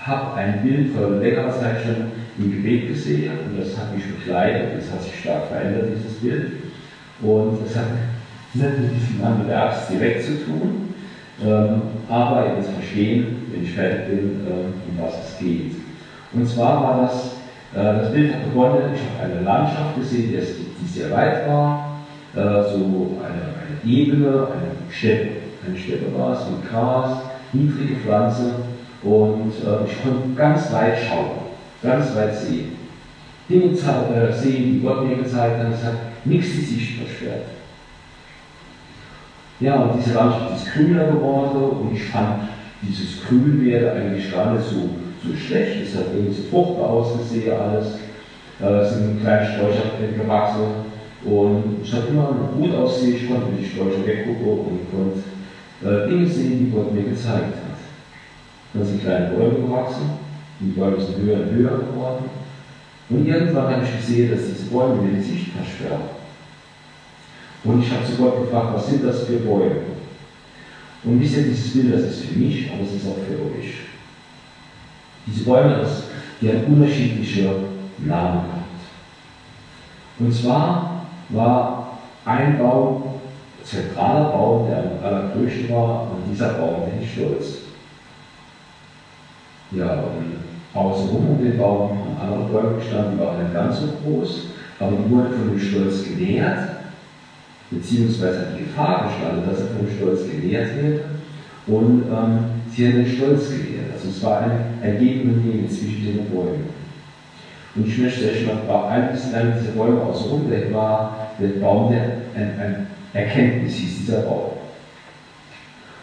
habe 0.05 0.33
ein 0.35 0.61
Bild 0.61 0.93
vor 0.93 1.09
längerer 1.11 1.51
Zeit 1.51 1.81
schon 1.83 2.11
im 2.37 2.51
Gebet 2.51 2.89
gesehen 2.89 3.31
und 3.45 3.59
das 3.59 3.77
hat 3.77 3.95
mich 3.95 4.03
begleitet, 4.05 4.77
das 4.77 4.91
hat 4.91 5.01
sich 5.01 5.19
stark 5.19 5.47
verändert, 5.47 5.89
dieses 5.95 6.19
Bild. 6.19 6.51
Und 7.21 7.59
es 7.65 7.75
hat 7.75 7.85
nicht 8.53 8.79
mit 8.79 8.91
diesem 8.91 9.51
Axt 9.51 9.89
direkt 9.89 10.23
zu 10.23 10.43
tun, 10.45 10.93
ähm, 11.43 11.81
aber 12.09 12.45
ihr 12.45 12.49
werdet 12.49 12.65
verstehen, 12.65 13.37
wenn 13.51 13.63
ich 13.63 13.71
fertig 13.71 14.07
bin, 14.07 14.41
ähm, 14.45 14.73
um 14.87 15.03
was 15.03 15.13
es 15.25 15.37
geht. 15.39 15.75
Und 16.33 16.47
zwar 16.47 16.83
war 16.83 17.01
das, 17.01 17.37
äh, 17.73 17.99
das 17.99 18.11
Bild 18.11 18.33
hat 18.33 18.43
begonnen, 18.45 18.93
ich 18.93 19.01
habe 19.01 19.31
eine 19.31 19.41
Landschaft 19.43 19.95
gesehen, 19.95 20.31
die, 20.31 20.83
die 20.83 20.87
sehr 20.87 21.11
weit 21.11 21.47
war, 21.47 22.03
äh, 22.35 22.39
so 22.39 23.17
eine, 23.23 23.41
eine 23.55 23.91
Ebene, 23.91 24.47
eine 24.47 24.91
Steppe. 24.91 25.29
Eine 25.65 25.77
Steppe 25.77 26.17
war 26.17 26.33
es 26.33 26.49
mit 26.49 26.69
Gras, 26.69 27.19
niedrige 27.53 27.95
Pflanze 27.95 28.55
und 29.03 29.51
äh, 29.51 29.85
ich 29.85 30.01
konnte 30.01 30.35
ganz 30.35 30.71
weit 30.71 30.97
schauen, 30.99 31.31
ganz 31.81 32.15
weit 32.15 32.35
sehen. 32.35 32.77
Dinge 33.49 33.73
äh, 33.73 34.33
sehen, 34.33 34.73
die 34.73 34.81
Gott 34.81 35.07
mir 35.07 35.17
gezeigt 35.17 35.59
hat, 35.59 35.73
es 35.73 35.83
hat 35.83 35.95
nichts 36.25 36.51
die 36.51 36.61
Sicht 36.61 36.97
versperrt. 36.99 37.45
Ja, 39.59 39.75
und 39.75 39.99
diese 39.99 40.15
Landschaft 40.15 40.55
ist 40.55 40.73
grüner 40.73 41.05
geworden 41.05 41.57
und 41.57 41.95
ich 41.95 42.03
fand 42.05 42.49
dieses 42.81 43.23
Grünwerte 43.25 43.93
eigentlich 43.93 44.31
gar 44.31 44.53
nicht 44.53 44.65
so, 44.65 44.89
so 45.23 45.35
schlecht. 45.35 45.83
Es 45.83 45.95
hat 45.95 46.07
irgendwie 46.13 46.33
so 46.33 46.43
fruchtbar 46.49 46.89
ausgesehen 46.89 47.53
alles. 47.57 47.99
Äh, 48.61 48.65
es 48.65 48.93
sind 48.93 49.21
kleine 49.21 49.45
Sträucher 49.45 49.91
gewachsen 50.17 50.63
und 51.25 51.81
es 51.83 51.93
hat 51.93 52.09
immer 52.09 52.35
gut 52.57 52.75
ausgesehen. 52.75 53.15
Ich 53.15 53.27
konnte 53.29 53.51
mit 53.51 53.61
die 53.61 53.69
Sträucher 53.69 54.05
weggucken 54.05 54.47
und 54.47 54.79
konnte 54.91 56.05
äh, 56.05 56.09
Dinge 56.09 56.27
sehen, 56.27 56.59
die 56.59 56.71
Gott 56.71 56.93
mir 56.93 57.03
gezeigt 57.03 57.55
hat. 57.55 57.62
Dann 58.73 58.85
sind 58.85 59.01
kleine 59.01 59.35
Bäume 59.35 59.67
gewachsen, 59.67 60.11
die 60.59 60.71
Bäume 60.71 60.99
sind 60.99 61.17
höher 61.17 61.41
und 61.41 61.51
höher 61.51 61.77
geworden. 61.77 62.25
Und 63.09 63.27
irgendwann 63.27 63.75
habe 63.75 63.83
ich 63.83 63.97
gesehen, 63.97 64.31
dass 64.31 64.47
diese 64.47 64.69
Bäume 64.71 65.01
mir 65.01 65.17
die 65.17 65.21
Sicht 65.21 65.49
versperren. 65.49 66.09
Und 67.63 67.81
ich 67.81 67.91
habe 67.91 68.05
zu 68.05 68.15
Gott 68.15 68.41
gefragt, 68.41 68.73
was 68.73 68.87
sind 68.87 69.03
das 69.03 69.23
für 69.23 69.37
Bäume? 69.37 69.75
Und 71.03 71.21
wisst 71.21 71.37
ihr, 71.37 71.43
dieses 71.43 71.73
Bild, 71.73 71.93
das 71.93 72.03
ist 72.03 72.25
für 72.25 72.39
mich, 72.39 72.71
aber 72.71 72.83
es 72.83 72.93
ist 72.93 73.07
auch 73.07 73.17
für 73.27 73.59
euch. 73.59 73.73
Diese 75.27 75.43
Bäume, 75.43 75.85
die 76.41 76.49
haben 76.49 76.63
unterschiedliche 76.65 77.43
Namen 77.99 78.41
gehabt. 78.45 78.63
Und 80.19 80.33
zwar 80.33 81.05
war 81.29 81.99
ein 82.25 82.57
Baum, 82.57 83.03
zentraler 83.63 84.29
Baum, 84.31 84.67
der 84.67 84.79
am 84.79 85.03
allergrößten 85.03 85.69
war, 85.69 86.11
und 86.11 86.31
dieser 86.31 86.53
Baum, 86.53 86.83
den 86.85 87.01
ich 87.01 87.13
stolz. 87.13 87.62
Ja, 89.75 90.03
und 90.03 90.37
außenrum 90.73 91.29
um 91.29 91.43
den 91.43 91.57
Baum 91.57 91.89
haben 91.89 92.17
andere 92.31 92.49
Bäume 92.49 92.77
gestanden, 92.77 93.17
die 93.17 93.23
waren 93.23 93.43
nicht 93.43 93.53
ganz 93.53 93.79
so 93.79 93.87
groß, 94.03 94.47
aber 94.79 94.91
die 94.91 95.09
wurden 95.09 95.33
von 95.33 95.49
dem 95.49 95.59
Stolz 95.59 96.03
genährt, 96.03 96.69
beziehungsweise 97.71 98.39
hat 98.39 98.57
die 98.57 98.65
Gefahr 98.65 99.07
gestanden, 99.07 99.49
dass 99.49 99.61
er 99.61 99.75
vom 99.75 99.87
Stolz 99.89 100.29
genährt 100.29 100.69
wird 100.81 101.01
und 101.65 102.03
ähm, 102.03 102.39
sie 102.69 102.87
haben 102.87 103.03
den 103.03 103.07
Stolz 103.07 103.49
gelehrt. 103.49 103.93
Also 103.93 104.09
es 104.09 104.23
war 104.23 104.41
ein, 104.41 104.51
ein 104.81 104.99
Geben 104.99 105.33
und 105.33 105.45
Nehmen 105.45 105.69
zwischen 105.69 106.05
den 106.05 106.29
Bäumen. 106.29 106.69
Und 107.75 107.87
ich 107.87 107.97
möchte 107.97 108.25
euch 108.25 108.45
noch 108.45 108.89
eines 108.89 109.23
dieser 109.23 109.71
Bäume 109.75 110.01
außenrum, 110.01 110.49
der 110.49 110.71
war 110.71 111.29
der 111.39 111.59
Baum 111.59 111.91
der 111.91 112.03
ein, 112.35 112.59
ein 112.59 112.87
Erkenntnis, 113.13 113.73
hieß 113.75 114.05
dieser 114.05 114.21
Baum. 114.21 114.51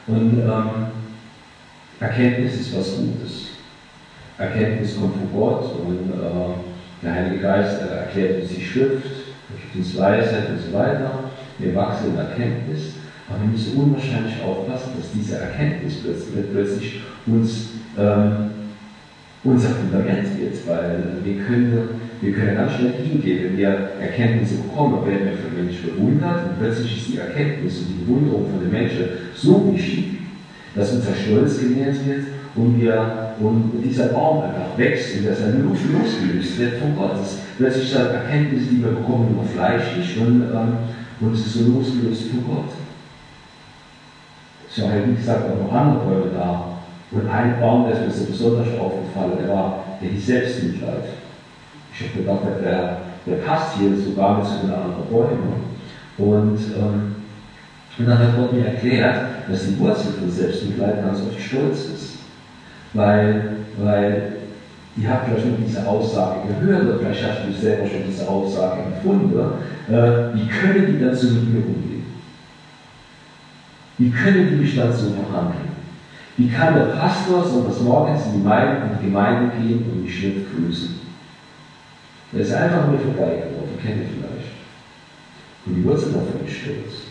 Und 0.09 0.41
ähm, 0.41 0.87
Erkenntnis 2.01 2.55
ist 2.55 2.77
was 2.77 2.97
Gutes. 2.97 3.40
Erkenntnis 4.41 4.97
kommt 4.99 5.17
von 5.17 5.33
Gott 5.39 5.77
und 5.87 6.11
äh, 6.11 7.05
der 7.05 7.15
Heilige 7.15 7.43
Geist 7.43 7.83
erklärt 7.83 8.41
uns 8.41 8.51
die 8.51 8.65
Schrift, 8.65 9.05
gibt 9.51 9.77
uns 9.77 9.99
Weisheit 9.99 10.49
und 10.51 10.59
so 10.59 10.73
weiter. 10.73 11.31
Wir 11.59 11.75
wachsen 11.75 12.13
in 12.13 12.19
Erkenntnis, 12.19 12.95
aber 13.29 13.43
wir 13.43 13.49
müssen 13.49 13.77
unwahrscheinlich 13.77 14.43
aufpassen, 14.43 14.93
dass 14.97 15.13
diese 15.13 15.39
Erkenntnis 15.39 16.03
plötzlich, 16.03 16.53
plötzlich 16.53 17.01
uns 17.27 17.69
ähm, 17.99 18.51
unser 19.45 19.71
Fundament 19.71 20.27
wird, 20.39 20.67
weil 20.67 21.03
wir 21.23 21.45
können, 21.45 21.89
wir 22.21 22.33
können 22.33 22.57
ganz 22.57 22.73
schnell 22.75 22.93
hingehen, 22.93 23.45
wenn 23.45 23.59
wir 23.59 23.91
Erkenntnisse 24.01 24.57
bekommen, 24.57 25.07
werden 25.07 25.29
wir 25.29 25.37
von 25.37 25.65
Menschen 25.65 25.97
bewundert 25.97 26.45
und 26.47 26.59
plötzlich 26.59 26.99
ist 26.99 27.09
die 27.09 27.19
Erkenntnis 27.19 27.79
und 27.81 27.89
die 27.89 28.05
Bewunderung 28.05 28.51
von 28.51 28.61
den 28.61 28.71
Menschen 28.71 29.05
so 29.35 29.73
wichtig, 29.75 30.19
dass 30.75 30.93
unser 30.93 31.15
Stolz 31.15 31.61
genährt 31.61 31.97
wird 32.07 32.40
und, 32.55 32.81
wir, 32.81 33.35
und 33.41 33.73
dieser 33.85 34.07
Baum 34.07 34.43
einfach 34.43 34.77
wächst 34.77 35.17
und 35.17 35.29
dass 35.29 35.41
er 35.41 35.49
nur 35.51 35.73
losgelöst 35.73 36.59
wird 36.59 36.79
von 36.79 36.97
Gott. 36.97 37.13
Das 37.13 37.39
plötzlich 37.57 37.91
sind 37.91 38.07
Erkenntnisse, 38.07 38.71
die 38.71 38.83
wir 38.83 38.91
bekommen, 38.93 39.35
nur 39.35 39.45
fleischlich 39.45 40.19
und, 40.21 40.43
ähm, 40.43 40.73
und 41.21 41.35
es 41.35 41.47
ist 41.47 41.55
so 41.55 41.73
losgelöst 41.73 42.31
von 42.31 42.45
Gott. 42.47 42.71
Es 44.69 44.77
sind 44.77 44.91
halt, 44.91 45.09
wie 45.09 45.15
gesagt, 45.15 45.45
auch 45.51 45.65
noch 45.65 45.73
andere 45.73 46.05
Bäume 46.05 46.31
da. 46.33 46.67
Und 47.13 47.29
ein 47.29 47.61
Baum, 47.61 47.89
der 47.89 48.07
ist 48.07 48.07
mir 48.07 48.11
so 48.11 48.25
besonders 48.27 48.79
aufgefallen, 48.79 49.33
der 49.41 49.49
war, 49.49 49.85
der 50.01 50.11
hieß 50.11 50.27
Selbstmitleid. 50.27 51.05
Ich 51.93 52.09
habe 52.09 52.21
gedacht, 52.21 52.65
der, 52.65 52.99
der 53.27 53.35
passt 53.45 53.79
hier 53.79 53.97
sogar 53.97 54.39
mit 54.39 54.47
zu 54.47 54.61
den 54.63 54.73
anderen 54.73 55.11
Bäumen. 55.11 55.71
Und, 56.19 56.59
ähm, 56.77 57.17
und 57.99 58.07
dann 58.07 58.19
hat 58.19 58.37
Gott 58.37 58.53
mir 58.53 58.67
erklärt, 58.67 59.27
dass 59.49 59.67
die 59.67 59.79
Wurzel 59.79 60.13
von 60.13 60.31
Selbstmitleid 60.31 61.03
ganz 61.03 61.21
oft 61.21 61.41
Stolz 61.41 61.87
ist. 61.87 62.00
Weil, 62.93 63.57
weil 63.79 64.33
ihr 64.97 65.11
habt 65.11 65.27
vielleicht 65.27 65.43
schon 65.43 65.65
diese 65.65 65.87
Aussage 65.87 66.49
gehört, 66.49 66.85
oder 66.85 66.99
vielleicht 66.99 67.25
habt 67.25 67.49
ihr 67.49 67.55
selber 67.55 67.87
schon 67.87 68.05
diese 68.09 68.29
Aussage 68.29 68.83
empfunden. 68.83 69.39
Äh, 69.89 70.35
wie 70.35 70.47
können 70.47 70.99
die 70.99 71.15
so 71.15 71.29
mit 71.29 71.55
mir 71.55 71.67
umgehen? 71.67 72.05
Wie 73.99 74.11
können 74.11 74.49
die 74.51 74.57
mich 74.57 74.77
dann 74.77 74.93
so 74.93 75.11
behandeln? 75.11 75.71
Wie 76.37 76.49
kann 76.49 76.75
der 76.75 76.95
Pastor 76.97 77.45
sonntags 77.45 77.81
morgens 77.81 78.27
in 78.27 78.33
die 78.33 79.07
Gemeinde 79.07 79.53
gehen 79.57 79.85
und 79.91 80.05
mich 80.05 80.23
nicht 80.23 80.47
grüßen? 80.51 81.01
Der 82.33 82.41
ist 82.41 82.53
einfach 82.53 82.89
nur 82.89 82.99
vorbeigelaufen, 82.99 83.79
kennt 83.81 83.99
ihr 83.99 84.07
vielleicht. 84.07 84.53
Und 85.67 85.75
die 85.75 85.85
Wurzel 85.85 86.13
davon 86.13 86.47
ist 86.47 86.55
Stolz. 86.55 87.10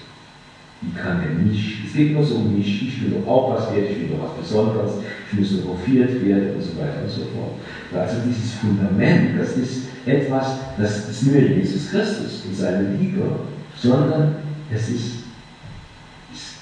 Wie 0.81 0.97
kann 0.97 1.21
er 1.21 1.43
mich? 1.43 1.79
Es 1.85 1.93
geht 1.93 2.13
nur 2.13 2.23
so 2.23 2.35
um 2.35 2.57
mich. 2.57 2.87
Ich 2.87 3.03
will 3.03 3.19
doch 3.19 3.27
auch 3.27 3.53
was 3.53 3.75
wert, 3.75 3.91
ich 3.91 3.99
will 3.99 4.15
doch 4.15 4.29
was 4.29 4.37
Besonderes, 4.37 4.91
ich 5.31 5.39
muss 5.39 5.61
doch 5.61 5.71
hofiert 5.71 6.25
werden 6.25 6.55
und 6.55 6.61
so 6.61 6.77
weiter 6.79 7.03
und 7.03 7.09
so 7.09 7.21
fort. 7.21 8.01
Also 8.01 8.21
dieses 8.25 8.53
Fundament, 8.53 9.37
das 9.37 9.57
ist 9.57 9.87
etwas, 10.05 10.59
das 10.77 11.09
ist 11.09 11.23
nicht 11.23 11.57
Jesus 11.57 11.89
Christus 11.89 12.45
und 12.45 12.55
seine 12.55 12.95
Liebe, 12.97 13.23
sondern 13.75 14.35
es 14.71 14.89
ist, 14.89 15.05
ist, 16.31 16.55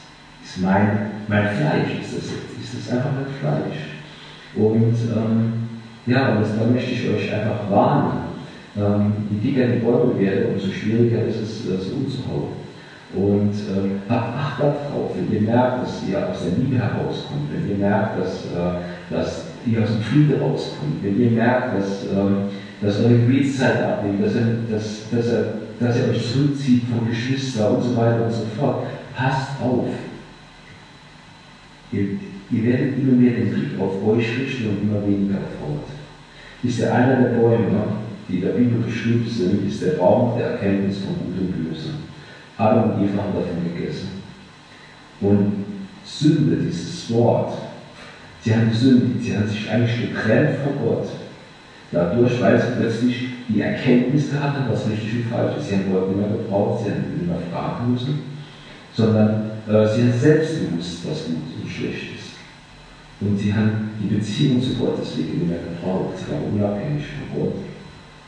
ist 0.44 0.62
mein, 0.62 1.12
mein 1.28 1.56
Fleisch, 1.56 2.00
ist 2.02 2.18
das, 2.18 2.24
ist 2.26 2.90
das 2.90 2.98
einfach 2.98 3.12
mein 3.12 3.34
Fleisch. 3.40 3.78
Und 4.56 4.96
ähm, 5.16 5.54
ja, 6.08 6.38
und 6.38 6.44
da 6.44 6.66
möchte 6.66 6.92
ich 6.92 7.10
euch 7.10 7.34
einfach 7.34 7.70
warnen. 7.70 8.24
Ähm, 8.78 9.14
je 9.30 9.52
dicker 9.52 9.68
die 9.68 9.80
Bäume 9.80 10.20
werden, 10.20 10.54
umso 10.54 10.72
schwieriger 10.72 11.26
ist 11.26 11.38
es, 11.38 11.68
das 11.68 11.88
umzuhauen. 11.90 12.67
Und 13.16 13.54
äh, 13.54 14.10
habt 14.10 14.38
Acht 14.38 14.60
darauf, 14.60 15.12
wenn 15.16 15.34
ihr 15.34 15.42
merkt, 15.42 15.84
dass 15.84 16.04
ihr 16.08 16.30
aus 16.30 16.44
der 16.44 16.58
Liebe 16.58 16.76
herauskommt, 16.76 17.50
wenn 17.54 17.70
ihr 17.70 17.78
merkt, 17.78 18.20
dass, 18.20 18.46
äh, 18.46 18.80
dass 19.10 19.46
ihr 19.66 19.82
aus 19.82 19.90
dem 19.90 20.02
Friede 20.02 20.42
rauskommt, 20.42 21.02
wenn 21.02 21.20
ihr 21.20 21.32
merkt, 21.32 21.78
dass, 21.78 22.04
äh, 22.04 22.82
dass 22.82 23.00
eure 23.00 23.20
Gebetszeit 23.20 23.82
abnimmt, 23.82 24.26
dass, 24.26 24.36
er, 24.36 24.46
dass, 24.70 25.10
dass, 25.10 25.28
er, 25.28 25.54
dass 25.80 25.98
er 25.98 26.10
euch 26.10 26.34
zurückzieht 26.34 26.84
von 26.84 27.08
Geschwistern 27.08 27.76
und 27.76 27.84
so 27.84 27.96
weiter 27.96 28.26
und 28.26 28.32
so 28.32 28.46
fort, 28.58 28.84
passt 29.16 29.62
auf. 29.62 29.88
Ihr, 31.94 32.20
ihr 32.52 32.64
werdet 32.64 32.98
immer 33.00 33.14
mehr 33.14 33.36
den 33.36 33.54
Blick 33.54 33.80
auf 33.80 34.06
euch 34.06 34.38
richten 34.38 34.70
und 34.70 34.82
immer 34.84 35.08
weniger 35.08 35.38
auf 35.38 35.56
Gott. 35.62 35.88
Ist 36.64 36.82
der 36.82 36.94
einer 36.94 37.22
der 37.22 37.38
Bäume, 37.38 37.84
die 38.28 38.36
in 38.36 38.42
der 38.42 38.50
Bibel 38.50 38.82
beschrieben 38.82 39.26
sind, 39.26 39.66
ist 39.66 39.82
der 39.82 39.92
Baum 39.92 40.38
der 40.38 40.52
Erkenntnis 40.52 40.98
von 40.98 41.16
Gut 41.16 41.40
und 41.40 41.70
Böse. 41.70 41.92
Adam 42.58 42.92
und 42.92 43.04
Eva 43.04 43.24
haben 43.24 43.34
davon 43.34 43.74
gegessen. 43.74 44.22
Und 45.22 45.66
Sünde, 46.04 46.58
dieses 46.58 47.12
Wort. 47.12 47.54
Sie 48.42 48.56
haben 48.56 48.70
gesündigt, 48.70 49.26
sie 49.26 49.38
haben 49.38 49.48
sich 49.48 49.70
eigentlich 49.70 50.10
getrennt 50.10 50.58
von 50.64 50.88
Gott. 50.88 51.08
Dadurch, 51.92 52.42
weil 52.42 52.60
sie 52.60 52.80
plötzlich 52.80 53.30
die 53.48 53.62
Erkenntnis 53.62 54.32
gehabt 54.32 54.58
haben, 54.58 54.72
was 54.72 54.88
richtig 54.88 55.16
und 55.16 55.32
falsch 55.32 55.58
ist. 55.58 55.70
Sie 55.70 55.76
haben 55.76 55.92
Gott 55.92 56.10
nicht 56.10 56.20
mehr 56.20 56.38
gebraucht, 56.38 56.84
sie 56.84 56.92
haben 56.92 57.14
nicht 57.14 57.28
mehr 57.28 57.40
fragen 57.52 57.94
müssen, 57.94 58.20
sondern 58.94 59.52
äh, 59.68 59.88
sie 59.88 60.04
haben 60.04 60.20
selbst 60.20 60.62
gewusst, 60.62 61.00
was 61.08 61.26
gut 61.26 61.62
und 61.62 61.70
schlecht 61.70 62.16
ist. 62.16 62.28
Und 63.20 63.38
sie 63.38 63.54
haben 63.54 63.92
die 64.02 64.16
Beziehung 64.16 64.62
zu 64.62 64.76
Gott 64.76 64.98
deswegen 65.02 65.40
nicht 65.40 65.50
mehr 65.50 65.60
gebraucht. 65.60 66.18
Sie 66.18 66.32
waren 66.32 66.54
unabhängig 66.54 67.04
von 67.04 67.42
Gott. 67.42 67.56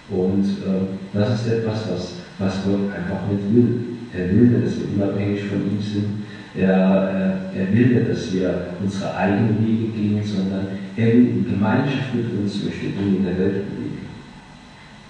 Und 0.10 0.44
äh, 0.44 0.88
das 1.14 1.42
ist 1.42 1.48
etwas, 1.48 1.90
was, 1.92 2.14
was 2.40 2.64
Gott 2.64 2.92
einfach 2.96 3.28
nicht 3.30 3.54
will. 3.54 3.99
Er 4.14 4.30
will 4.30 4.62
dass 4.62 4.80
wir 4.80 4.88
unabhängig 4.96 5.44
von 5.44 5.60
ihm 5.60 5.82
sind. 5.82 6.24
Er, 6.56 7.44
äh, 7.54 7.60
er 7.60 7.74
will 7.74 8.06
dass 8.06 8.34
wir 8.34 8.68
unsere 8.82 9.16
eigenen 9.16 9.66
Wege 9.66 9.92
gehen, 9.92 10.24
sondern 10.24 10.68
er 10.96 11.08
will 11.08 11.28
in 11.28 11.46
Gemeinschaft 11.46 12.14
mit 12.16 12.26
uns 12.34 12.64
möchte 12.64 12.88
Dinge 12.88 13.18
in 13.18 13.24
der 13.24 13.38
Welt 13.38 13.70
bewegen. 13.70 14.08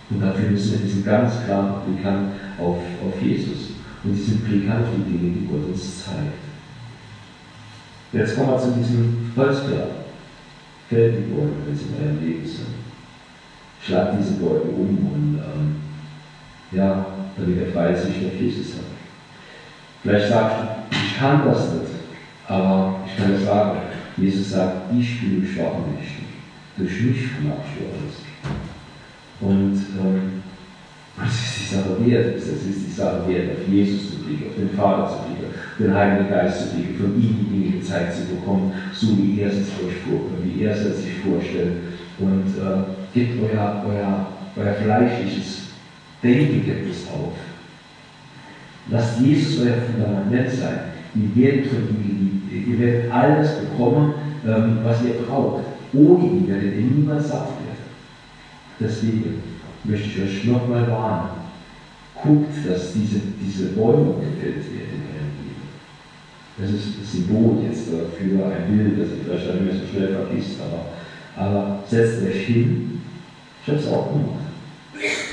Und 0.09 0.21
dafür 0.21 0.49
müssen 0.49 0.73
wir 0.73 0.85
diesen 0.85 1.05
ganz 1.05 1.45
klaren 1.45 1.81
Blick 1.85 2.03
haben 2.03 2.29
auf, 2.57 2.77
auf 2.77 3.21
Jesus 3.21 3.71
und 4.03 4.13
diesen 4.13 4.39
Blick 4.39 4.67
haben 4.67 4.83
auf 4.83 4.89
die 4.97 5.17
Dinge, 5.17 5.33
die 5.33 5.47
Gott 5.47 5.67
uns 5.67 6.05
zeigt. 6.05 6.49
Jetzt 8.11 8.35
kommen 8.35 8.49
wir 8.49 8.57
zu 8.59 8.71
diesem 8.71 9.31
Holzberg. 9.35 9.89
Fällt 10.89 11.17
die 11.17 11.31
Bäume, 11.31 11.51
wenn 11.65 11.75
sie 11.75 11.85
in 11.85 12.03
eurem 12.03 12.25
Leben 12.25 12.45
sind. 12.45 12.67
Schlag 13.81 14.17
diese 14.17 14.33
Bäume 14.33 14.71
um 14.71 14.97
und 14.97 15.37
ähm, 15.37 15.75
ja, 16.71 17.05
damit 17.37 17.59
er 17.59 17.71
freie 17.71 17.95
Sicht 17.95 18.25
auf 18.25 18.39
Jesus 18.39 18.75
hat. 18.75 18.85
Vielleicht 20.03 20.29
sagst 20.29 20.55
du, 20.59 20.95
ich 20.95 21.17
kann 21.17 21.45
das 21.45 21.73
nicht, 21.73 21.91
aber 22.47 23.01
ich 23.05 23.17
kann 23.17 23.33
es 23.33 23.45
sagen, 23.45 23.79
Jesus 24.17 24.51
sagt, 24.51 24.93
ich 24.97 25.21
bin 25.21 25.45
schwachen 25.45 25.93
Mächten. 25.93 26.25
Durch 26.77 27.01
mich 27.01 27.27
vermagst 27.27 27.71
du 27.77 27.85
alles. 27.85 28.29
Und 29.41 29.75
ähm, 29.99 30.43
das 31.17 31.33
ist 31.33 31.59
die 31.59 31.75
Sache 31.75 32.05
wert. 32.05 32.35
Das 32.35 32.47
ist 32.47 32.87
die 32.87 32.91
Sache 32.91 33.27
wert, 33.27 33.51
auf 33.51 33.67
Jesus 33.67 34.11
zu 34.11 34.17
blicken, 34.19 34.47
auf 34.49 34.55
den 34.55 34.69
Vater 34.69 35.09
zu 35.09 35.17
blicken, 35.27 35.53
den 35.79 35.93
Heiligen 35.93 36.29
Geist 36.29 36.61
zu 36.61 36.75
blicken, 36.75 36.97
von 36.97 37.15
ihm 37.15 37.37
die 37.39 37.59
Dinge 37.59 37.77
gezeigt 37.79 38.15
zu 38.15 38.35
bekommen, 38.35 38.71
so 38.93 39.17
wie 39.17 39.41
er 39.41 39.49
es 39.49 39.57
euch 39.57 39.97
vorkommt, 40.07 40.43
wie 40.43 40.63
er 40.63 40.71
es 40.71 41.03
sich 41.03 41.19
vorstellt. 41.23 41.73
Und 42.19 42.47
äh, 42.57 42.83
gebt 43.13 43.41
euer, 43.41 43.85
euer, 43.87 44.27
euer 44.57 44.73
fleischliches 44.73 45.68
Denken 46.21 46.65
gibt 46.65 46.91
es 46.91 47.07
auf. 47.07 47.33
Lasst 48.91 49.21
Jesus 49.21 49.61
euer 49.61 49.77
Fundament 49.77 50.49
sein. 50.49 50.79
Ihr 51.15 51.35
werdet 51.35 51.67
von 51.67 51.79
ihm 51.89 52.41
geliebt. 52.49 52.69
Ihr 52.69 52.79
werdet 52.79 53.11
alles 53.11 53.49
bekommen, 53.59 54.13
ähm, 54.45 54.79
was 54.83 55.03
ihr 55.03 55.25
braucht. 55.25 55.63
Ohne 55.93 56.25
ihn 56.25 56.47
werdet 56.47 56.75
ihr 56.75 56.81
niemals 56.81 57.29
satt 57.29 57.47
werden. 57.47 57.69
Deswegen 58.79 59.41
möchte 59.83 60.07
ich 60.07 60.21
euch 60.21 60.43
nochmal 60.45 60.89
warnen. 60.89 61.29
Guckt, 62.21 62.53
dass 62.67 62.93
diese, 62.93 63.21
diese 63.41 63.69
Bäume 63.69 64.15
gefällt 64.15 64.57
werden 64.57 64.99
in 64.99 65.05
eurem 65.15 65.35
Leben. 65.39 65.67
Das 66.57 66.69
ist 66.69 66.99
das 66.99 67.11
Symbol 67.11 67.63
jetzt 67.63 67.87
für 67.87 68.45
ein 68.45 68.77
Bild, 68.77 68.99
das 68.99 69.09
ihr 69.09 69.23
vielleicht 69.23 69.53
nicht 69.53 69.63
mehr 69.63 69.73
so 69.73 69.87
schnell 69.87 70.15
vergisst, 70.15 70.59
aber, 70.59 71.41
aber 71.41 71.83
setzt 71.87 72.23
euch 72.23 72.45
hin. 72.45 73.01
Ich 73.61 73.69
habe 73.69 73.79
es 73.79 73.87
auch 73.87 74.11
gemacht. 74.11 74.48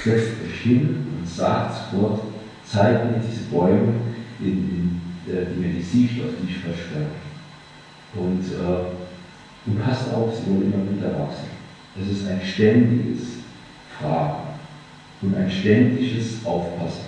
Setzt 0.06 0.34
euch 0.40 0.60
hin 0.60 1.04
und 1.18 1.28
sagt 1.28 1.90
Gott, 1.90 2.20
zeig 2.64 3.06
mir 3.06 3.18
diese 3.18 3.42
Bäume, 3.50 3.92
in, 4.38 4.46
in, 4.46 5.00
äh, 5.26 5.46
die 5.46 5.58
mir 5.58 5.72
die 5.72 5.82
Sicht 5.82 6.20
auf 6.20 6.30
dich 6.40 6.58
verstärken. 6.58 7.10
Und, 8.14 8.40
äh, 8.40 9.66
und 9.66 9.82
passt 9.82 10.14
auf, 10.14 10.32
sie 10.32 10.48
wollen 10.48 10.72
immer 10.72 10.96
wieder 10.96 11.18
wachsen. 11.18 11.48
Es 12.00 12.06
ist 12.06 12.28
ein 12.28 12.40
ständiges 12.40 13.38
Fragen 13.98 14.44
und 15.22 15.34
ein 15.34 15.50
ständiges 15.50 16.46
Aufpassen. 16.46 17.06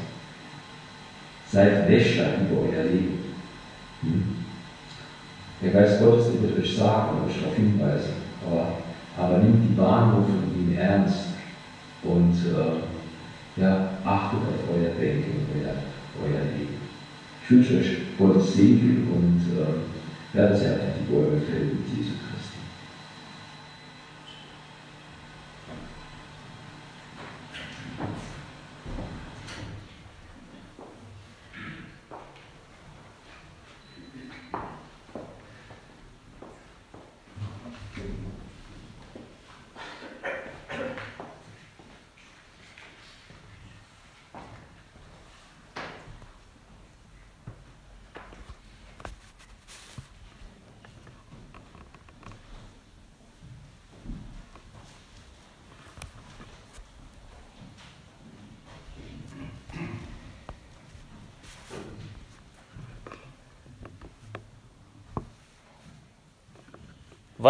Seid 1.53 1.89
Wächter 1.89 2.33
über 2.41 2.63
euer 2.63 2.83
Leben. 2.83 3.21
Hm? 4.03 4.25
Der 5.63 5.71
Geist 5.71 6.01
Gottes 6.01 6.33
wird 6.43 6.59
euch 6.59 6.77
sagen 6.77 7.19
und 7.19 7.31
euch 7.31 7.41
darauf 7.41 7.55
hinweisen, 7.55 8.15
aber, 8.45 8.73
aber 9.17 9.39
nimmt 9.39 9.71
die 9.71 9.79
Warnung 9.79 10.25
von 10.25 10.61
ihm 10.61 10.77
ernst 10.77 11.28
und 12.03 12.35
äh, 12.47 13.61
ja, 13.61 13.91
achtet 14.05 14.41
auf 14.41 14.75
euer 14.75 14.91
Denken 14.91 15.47
euer, 15.55 15.75
euer 16.23 16.45
Leben. 16.57 16.79
Ich 17.43 17.51
wünsche 17.51 17.79
euch 17.79 17.97
Gottes 18.17 18.55
Segen 18.55 19.09
und 19.13 19.41
äh, 19.59 20.37
dass 20.37 20.63
ihr 20.63 20.73
einfach 20.73 20.87
die 20.99 21.13
Bäume 21.13 21.41
fällt 21.41 21.75
mit 21.75 21.89
Jesu 21.89 22.13
Christi. 22.13 22.59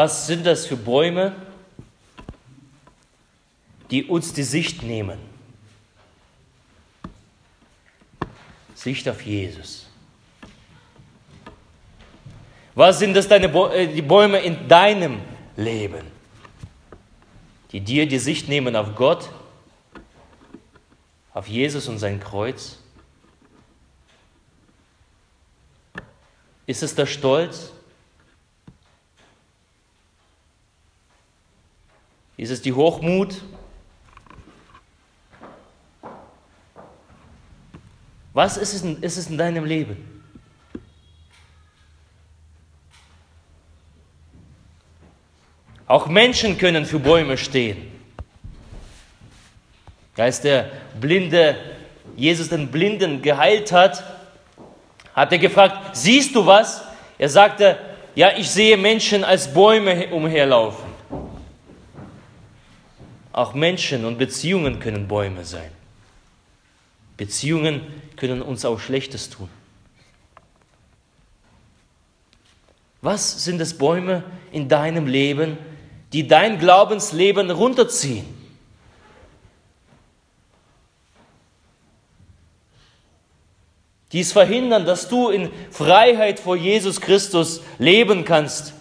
Was 0.00 0.28
sind 0.28 0.46
das 0.46 0.64
für 0.64 0.76
Bäume, 0.76 1.34
die 3.90 4.04
uns 4.04 4.32
die 4.32 4.44
Sicht 4.44 4.84
nehmen? 4.84 5.18
Sicht 8.76 9.08
auf 9.08 9.20
Jesus. 9.22 9.88
Was 12.76 13.00
sind 13.00 13.12
das 13.14 13.26
deine, 13.26 13.48
äh, 13.74 13.88
die 13.88 14.02
Bäume 14.02 14.38
in 14.38 14.68
deinem 14.68 15.20
Leben, 15.56 16.06
die 17.72 17.80
dir 17.80 18.06
die 18.06 18.20
Sicht 18.20 18.48
nehmen 18.48 18.76
auf 18.76 18.94
Gott, 18.94 19.28
auf 21.34 21.48
Jesus 21.48 21.88
und 21.88 21.98
sein 21.98 22.20
Kreuz? 22.20 22.78
Ist 26.66 26.84
es 26.84 26.94
der 26.94 27.06
Stolz? 27.06 27.72
Ist 32.38 32.50
es 32.50 32.62
die 32.62 32.72
Hochmut? 32.72 33.42
Was 38.32 38.56
ist 38.56 38.74
es, 38.74 38.82
in, 38.82 39.02
ist 39.02 39.16
es 39.16 39.28
in 39.28 39.36
deinem 39.36 39.64
Leben? 39.64 40.22
Auch 45.88 46.06
Menschen 46.06 46.56
können 46.56 46.86
für 46.86 47.00
Bäume 47.00 47.36
stehen. 47.36 47.90
Als 50.16 50.40
der 50.40 50.70
blinde 51.00 51.56
Jesus 52.14 52.48
den 52.50 52.68
Blinden 52.68 53.20
geheilt 53.20 53.72
hat, 53.72 54.04
hat 55.12 55.32
er 55.32 55.38
gefragt, 55.38 55.96
siehst 55.96 56.36
du 56.36 56.46
was? 56.46 56.84
Er 57.18 57.28
sagte, 57.28 57.78
ja, 58.14 58.30
ich 58.36 58.48
sehe 58.48 58.76
Menschen 58.76 59.24
als 59.24 59.52
Bäume 59.52 60.08
umherlaufen. 60.08 60.87
Auch 63.32 63.54
Menschen 63.54 64.04
und 64.04 64.18
Beziehungen 64.18 64.80
können 64.80 65.08
Bäume 65.08 65.44
sein. 65.44 65.70
Beziehungen 67.16 67.82
können 68.16 68.42
uns 68.42 68.64
auch 68.64 68.78
Schlechtes 68.80 69.28
tun. 69.28 69.48
Was 73.00 73.44
sind 73.44 73.60
es 73.60 73.76
Bäume 73.76 74.24
in 74.50 74.68
deinem 74.68 75.06
Leben, 75.06 75.56
die 76.12 76.26
dein 76.26 76.58
Glaubensleben 76.58 77.50
runterziehen? 77.50 78.26
Die 84.12 84.20
es 84.20 84.32
verhindern, 84.32 84.86
dass 84.86 85.08
du 85.08 85.28
in 85.28 85.50
Freiheit 85.70 86.40
vor 86.40 86.56
Jesus 86.56 87.00
Christus 87.00 87.60
leben 87.78 88.24
kannst, 88.24 88.72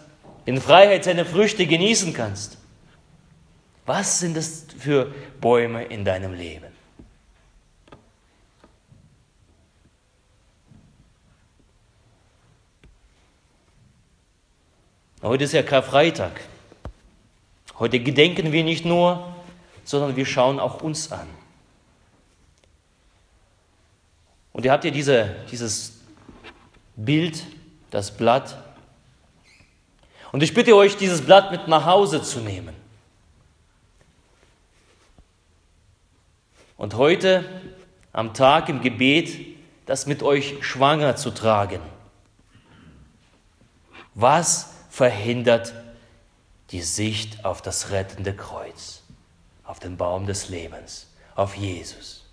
in 0.46 0.62
Freiheit 0.62 1.04
seine 1.04 1.26
Früchte 1.26 1.66
genießen 1.66 2.14
kannst. 2.14 2.58
Was 3.88 4.20
sind 4.20 4.36
es 4.36 4.66
für 4.78 5.16
Bäume 5.40 5.86
in 5.86 6.04
deinem 6.04 6.34
Leben? 6.34 6.68
Heute 15.22 15.46
ist 15.46 15.54
ja 15.54 15.64
Karfreitag. 15.64 16.42
Heute 17.80 18.02
gedenken 18.02 18.52
wir 18.52 18.66
nicht 18.66 18.84
nur, 18.84 19.34
sondern 19.86 20.18
wir 20.18 20.26
schauen 20.26 20.60
auch 20.60 20.82
uns 20.82 21.10
an. 21.14 21.28
Und 24.52 24.66
ihr 24.66 24.74
habt 24.74 24.84
ja 24.84 24.92
diese, 24.92 25.34
dieses 25.50 26.02
Bild, 26.98 27.42
das 27.90 28.12
Blatt. 28.12 28.62
Und 30.34 30.44
ich 30.44 30.54
bitte 30.54 30.76
euch, 30.76 30.98
dieses 30.98 31.22
Blatt 31.22 31.52
mit 31.52 31.70
nach 31.70 31.86
Hause 31.86 32.22
zu 32.22 32.40
nehmen. 32.40 32.77
Und 36.78 36.94
heute 36.94 37.44
am 38.14 38.34
Tag 38.34 38.70
im 38.70 38.82
Gebet 38.82 39.58
das 39.88 40.06
mit 40.06 40.22
euch 40.22 40.56
schwanger 40.62 41.16
zu 41.16 41.32
tragen. 41.32 41.82
Was 44.14 44.74
verhindert 44.90 45.74
die 46.72 46.82
Sicht 46.82 47.46
auf 47.46 47.62
das 47.62 47.92
rettende 47.92 48.34
Kreuz, 48.34 49.02
auf 49.64 49.80
den 49.80 49.98
Baum 49.98 50.28
des 50.28 50.50
Lebens, 50.50 51.08
auf 51.36 51.56
Jesus? 51.56 52.26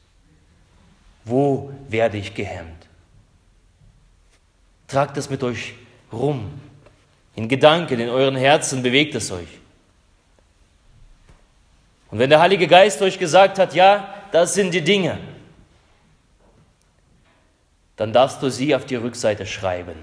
Wo 1.24 1.72
werde 1.88 2.18
ich 2.18 2.34
gehemmt? 2.34 2.86
Tragt 4.88 5.16
es 5.16 5.30
mit 5.30 5.42
euch 5.42 5.74
rum. 6.12 6.60
In 7.34 7.48
Gedanken, 7.48 7.98
in 7.98 8.10
euren 8.10 8.36
Herzen 8.36 8.82
bewegt 8.82 9.14
es 9.14 9.30
euch. 9.30 9.48
Und 12.10 12.18
wenn 12.18 12.30
der 12.30 12.40
Heilige 12.40 12.68
Geist 12.68 13.02
euch 13.02 13.18
gesagt 13.18 13.58
hat, 13.58 13.74
ja, 13.74 14.14
das 14.34 14.54
sind 14.54 14.74
die 14.74 14.82
Dinge, 14.82 15.20
dann 17.94 18.12
darfst 18.12 18.42
du 18.42 18.50
sie 18.50 18.74
auf 18.74 18.84
die 18.84 18.96
Rückseite 18.96 19.46
schreiben. 19.46 19.94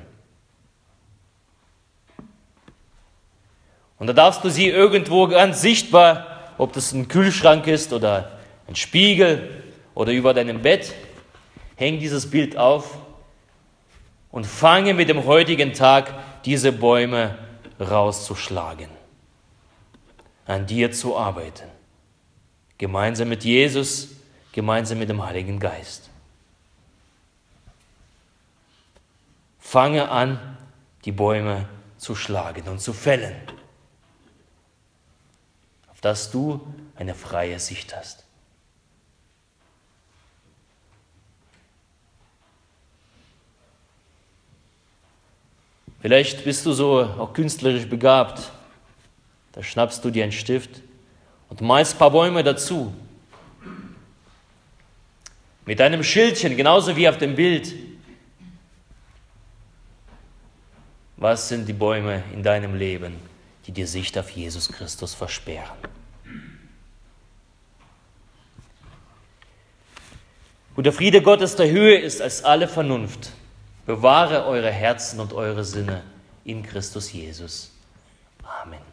Und 4.00 4.08
da 4.08 4.14
darfst 4.14 4.42
du 4.46 4.50
sie 4.50 4.70
irgendwo 4.70 5.28
ganz 5.28 5.62
sichtbar, 5.62 6.54
ob 6.58 6.72
das 6.72 6.94
ein 6.94 7.10
Kühlschrank 7.10 7.68
ist 7.68 7.92
oder 7.92 8.40
ein 8.70 8.78
Spiegel 8.78 9.64
oder 9.96 10.14
über 10.14 10.34
deinem 10.34 10.62
Bett, 10.62 10.94
häng 11.76 12.00
dieses 12.00 12.32
Bild 12.32 12.56
auf 12.56 13.00
und 14.32 14.46
fange 14.46 14.94
mit 14.94 15.10
dem 15.10 15.26
heutigen 15.26 15.74
Tag 15.74 16.14
diese 16.46 16.72
Bäume 16.72 17.38
rauszuschlagen, 17.82 18.88
an 20.46 20.68
dir 20.68 20.94
zu 20.94 21.18
arbeiten, 21.18 21.68
gemeinsam 22.78 23.28
mit 23.28 23.44
Jesus, 23.44 24.21
gemeinsam 24.52 25.00
mit 25.00 25.10
dem 25.10 25.24
Heiligen 25.24 25.60
Geist. 25.60 26.10
Fange 29.60 30.10
an, 30.10 30.58
die 31.06 31.12
Bäume 31.12 31.68
zu 31.98 32.16
schlagen 32.16 32.68
und 32.68 32.82
zu 32.82 32.94
fällen, 32.94 33.36
auf 35.90 36.02
dass 36.02 36.32
du 36.32 36.60
eine 36.96 37.16
freie 37.16 37.60
Sicht 37.60 37.96
hast. 37.96 38.26
Vielleicht 46.02 46.44
bist 46.44 46.66
du 46.66 46.74
so 46.74 47.04
auch 47.04 47.32
künstlerisch 47.32 47.88
begabt. 47.88 48.52
Da 49.52 49.62
schnappst 49.62 50.04
du 50.04 50.10
dir 50.10 50.24
einen 50.24 50.32
Stift 50.32 50.82
und 51.50 51.62
malst 51.62 51.96
ein 51.96 52.00
paar 52.00 52.10
Bäume 52.10 52.44
dazu. 52.44 52.92
Mit 55.72 55.80
einem 55.80 56.04
Schildchen, 56.04 56.58
genauso 56.58 56.98
wie 56.98 57.08
auf 57.08 57.18
dem 57.18 57.34
Bild. 57.34 57.74
Was 61.16 61.48
sind 61.48 61.66
die 61.66 61.72
Bäume 61.72 62.24
in 62.34 62.44
deinem 62.44 62.76
Leben, 62.76 63.16
die 63.66 63.72
dir 63.72 63.88
Sicht 63.88 64.18
auf 64.18 64.30
Jesus 64.32 64.68
Christus 64.68 65.14
versperren? 65.14 65.78
Wo 70.76 70.82
der 70.82 70.92
Friede 70.92 71.22
Gottes 71.22 71.56
der 71.56 71.72
Höhe 71.72 72.00
ist 72.00 72.22
als 72.22 72.44
alle 72.44 72.68
Vernunft, 72.68 73.32
bewahre 73.86 74.46
eure 74.48 74.72
Herzen 74.72 75.22
und 75.22 75.32
eure 75.32 75.64
Sinne 75.64 76.04
in 76.44 76.64
Christus 76.64 77.14
Jesus. 77.14 77.72
Amen. 78.44 78.91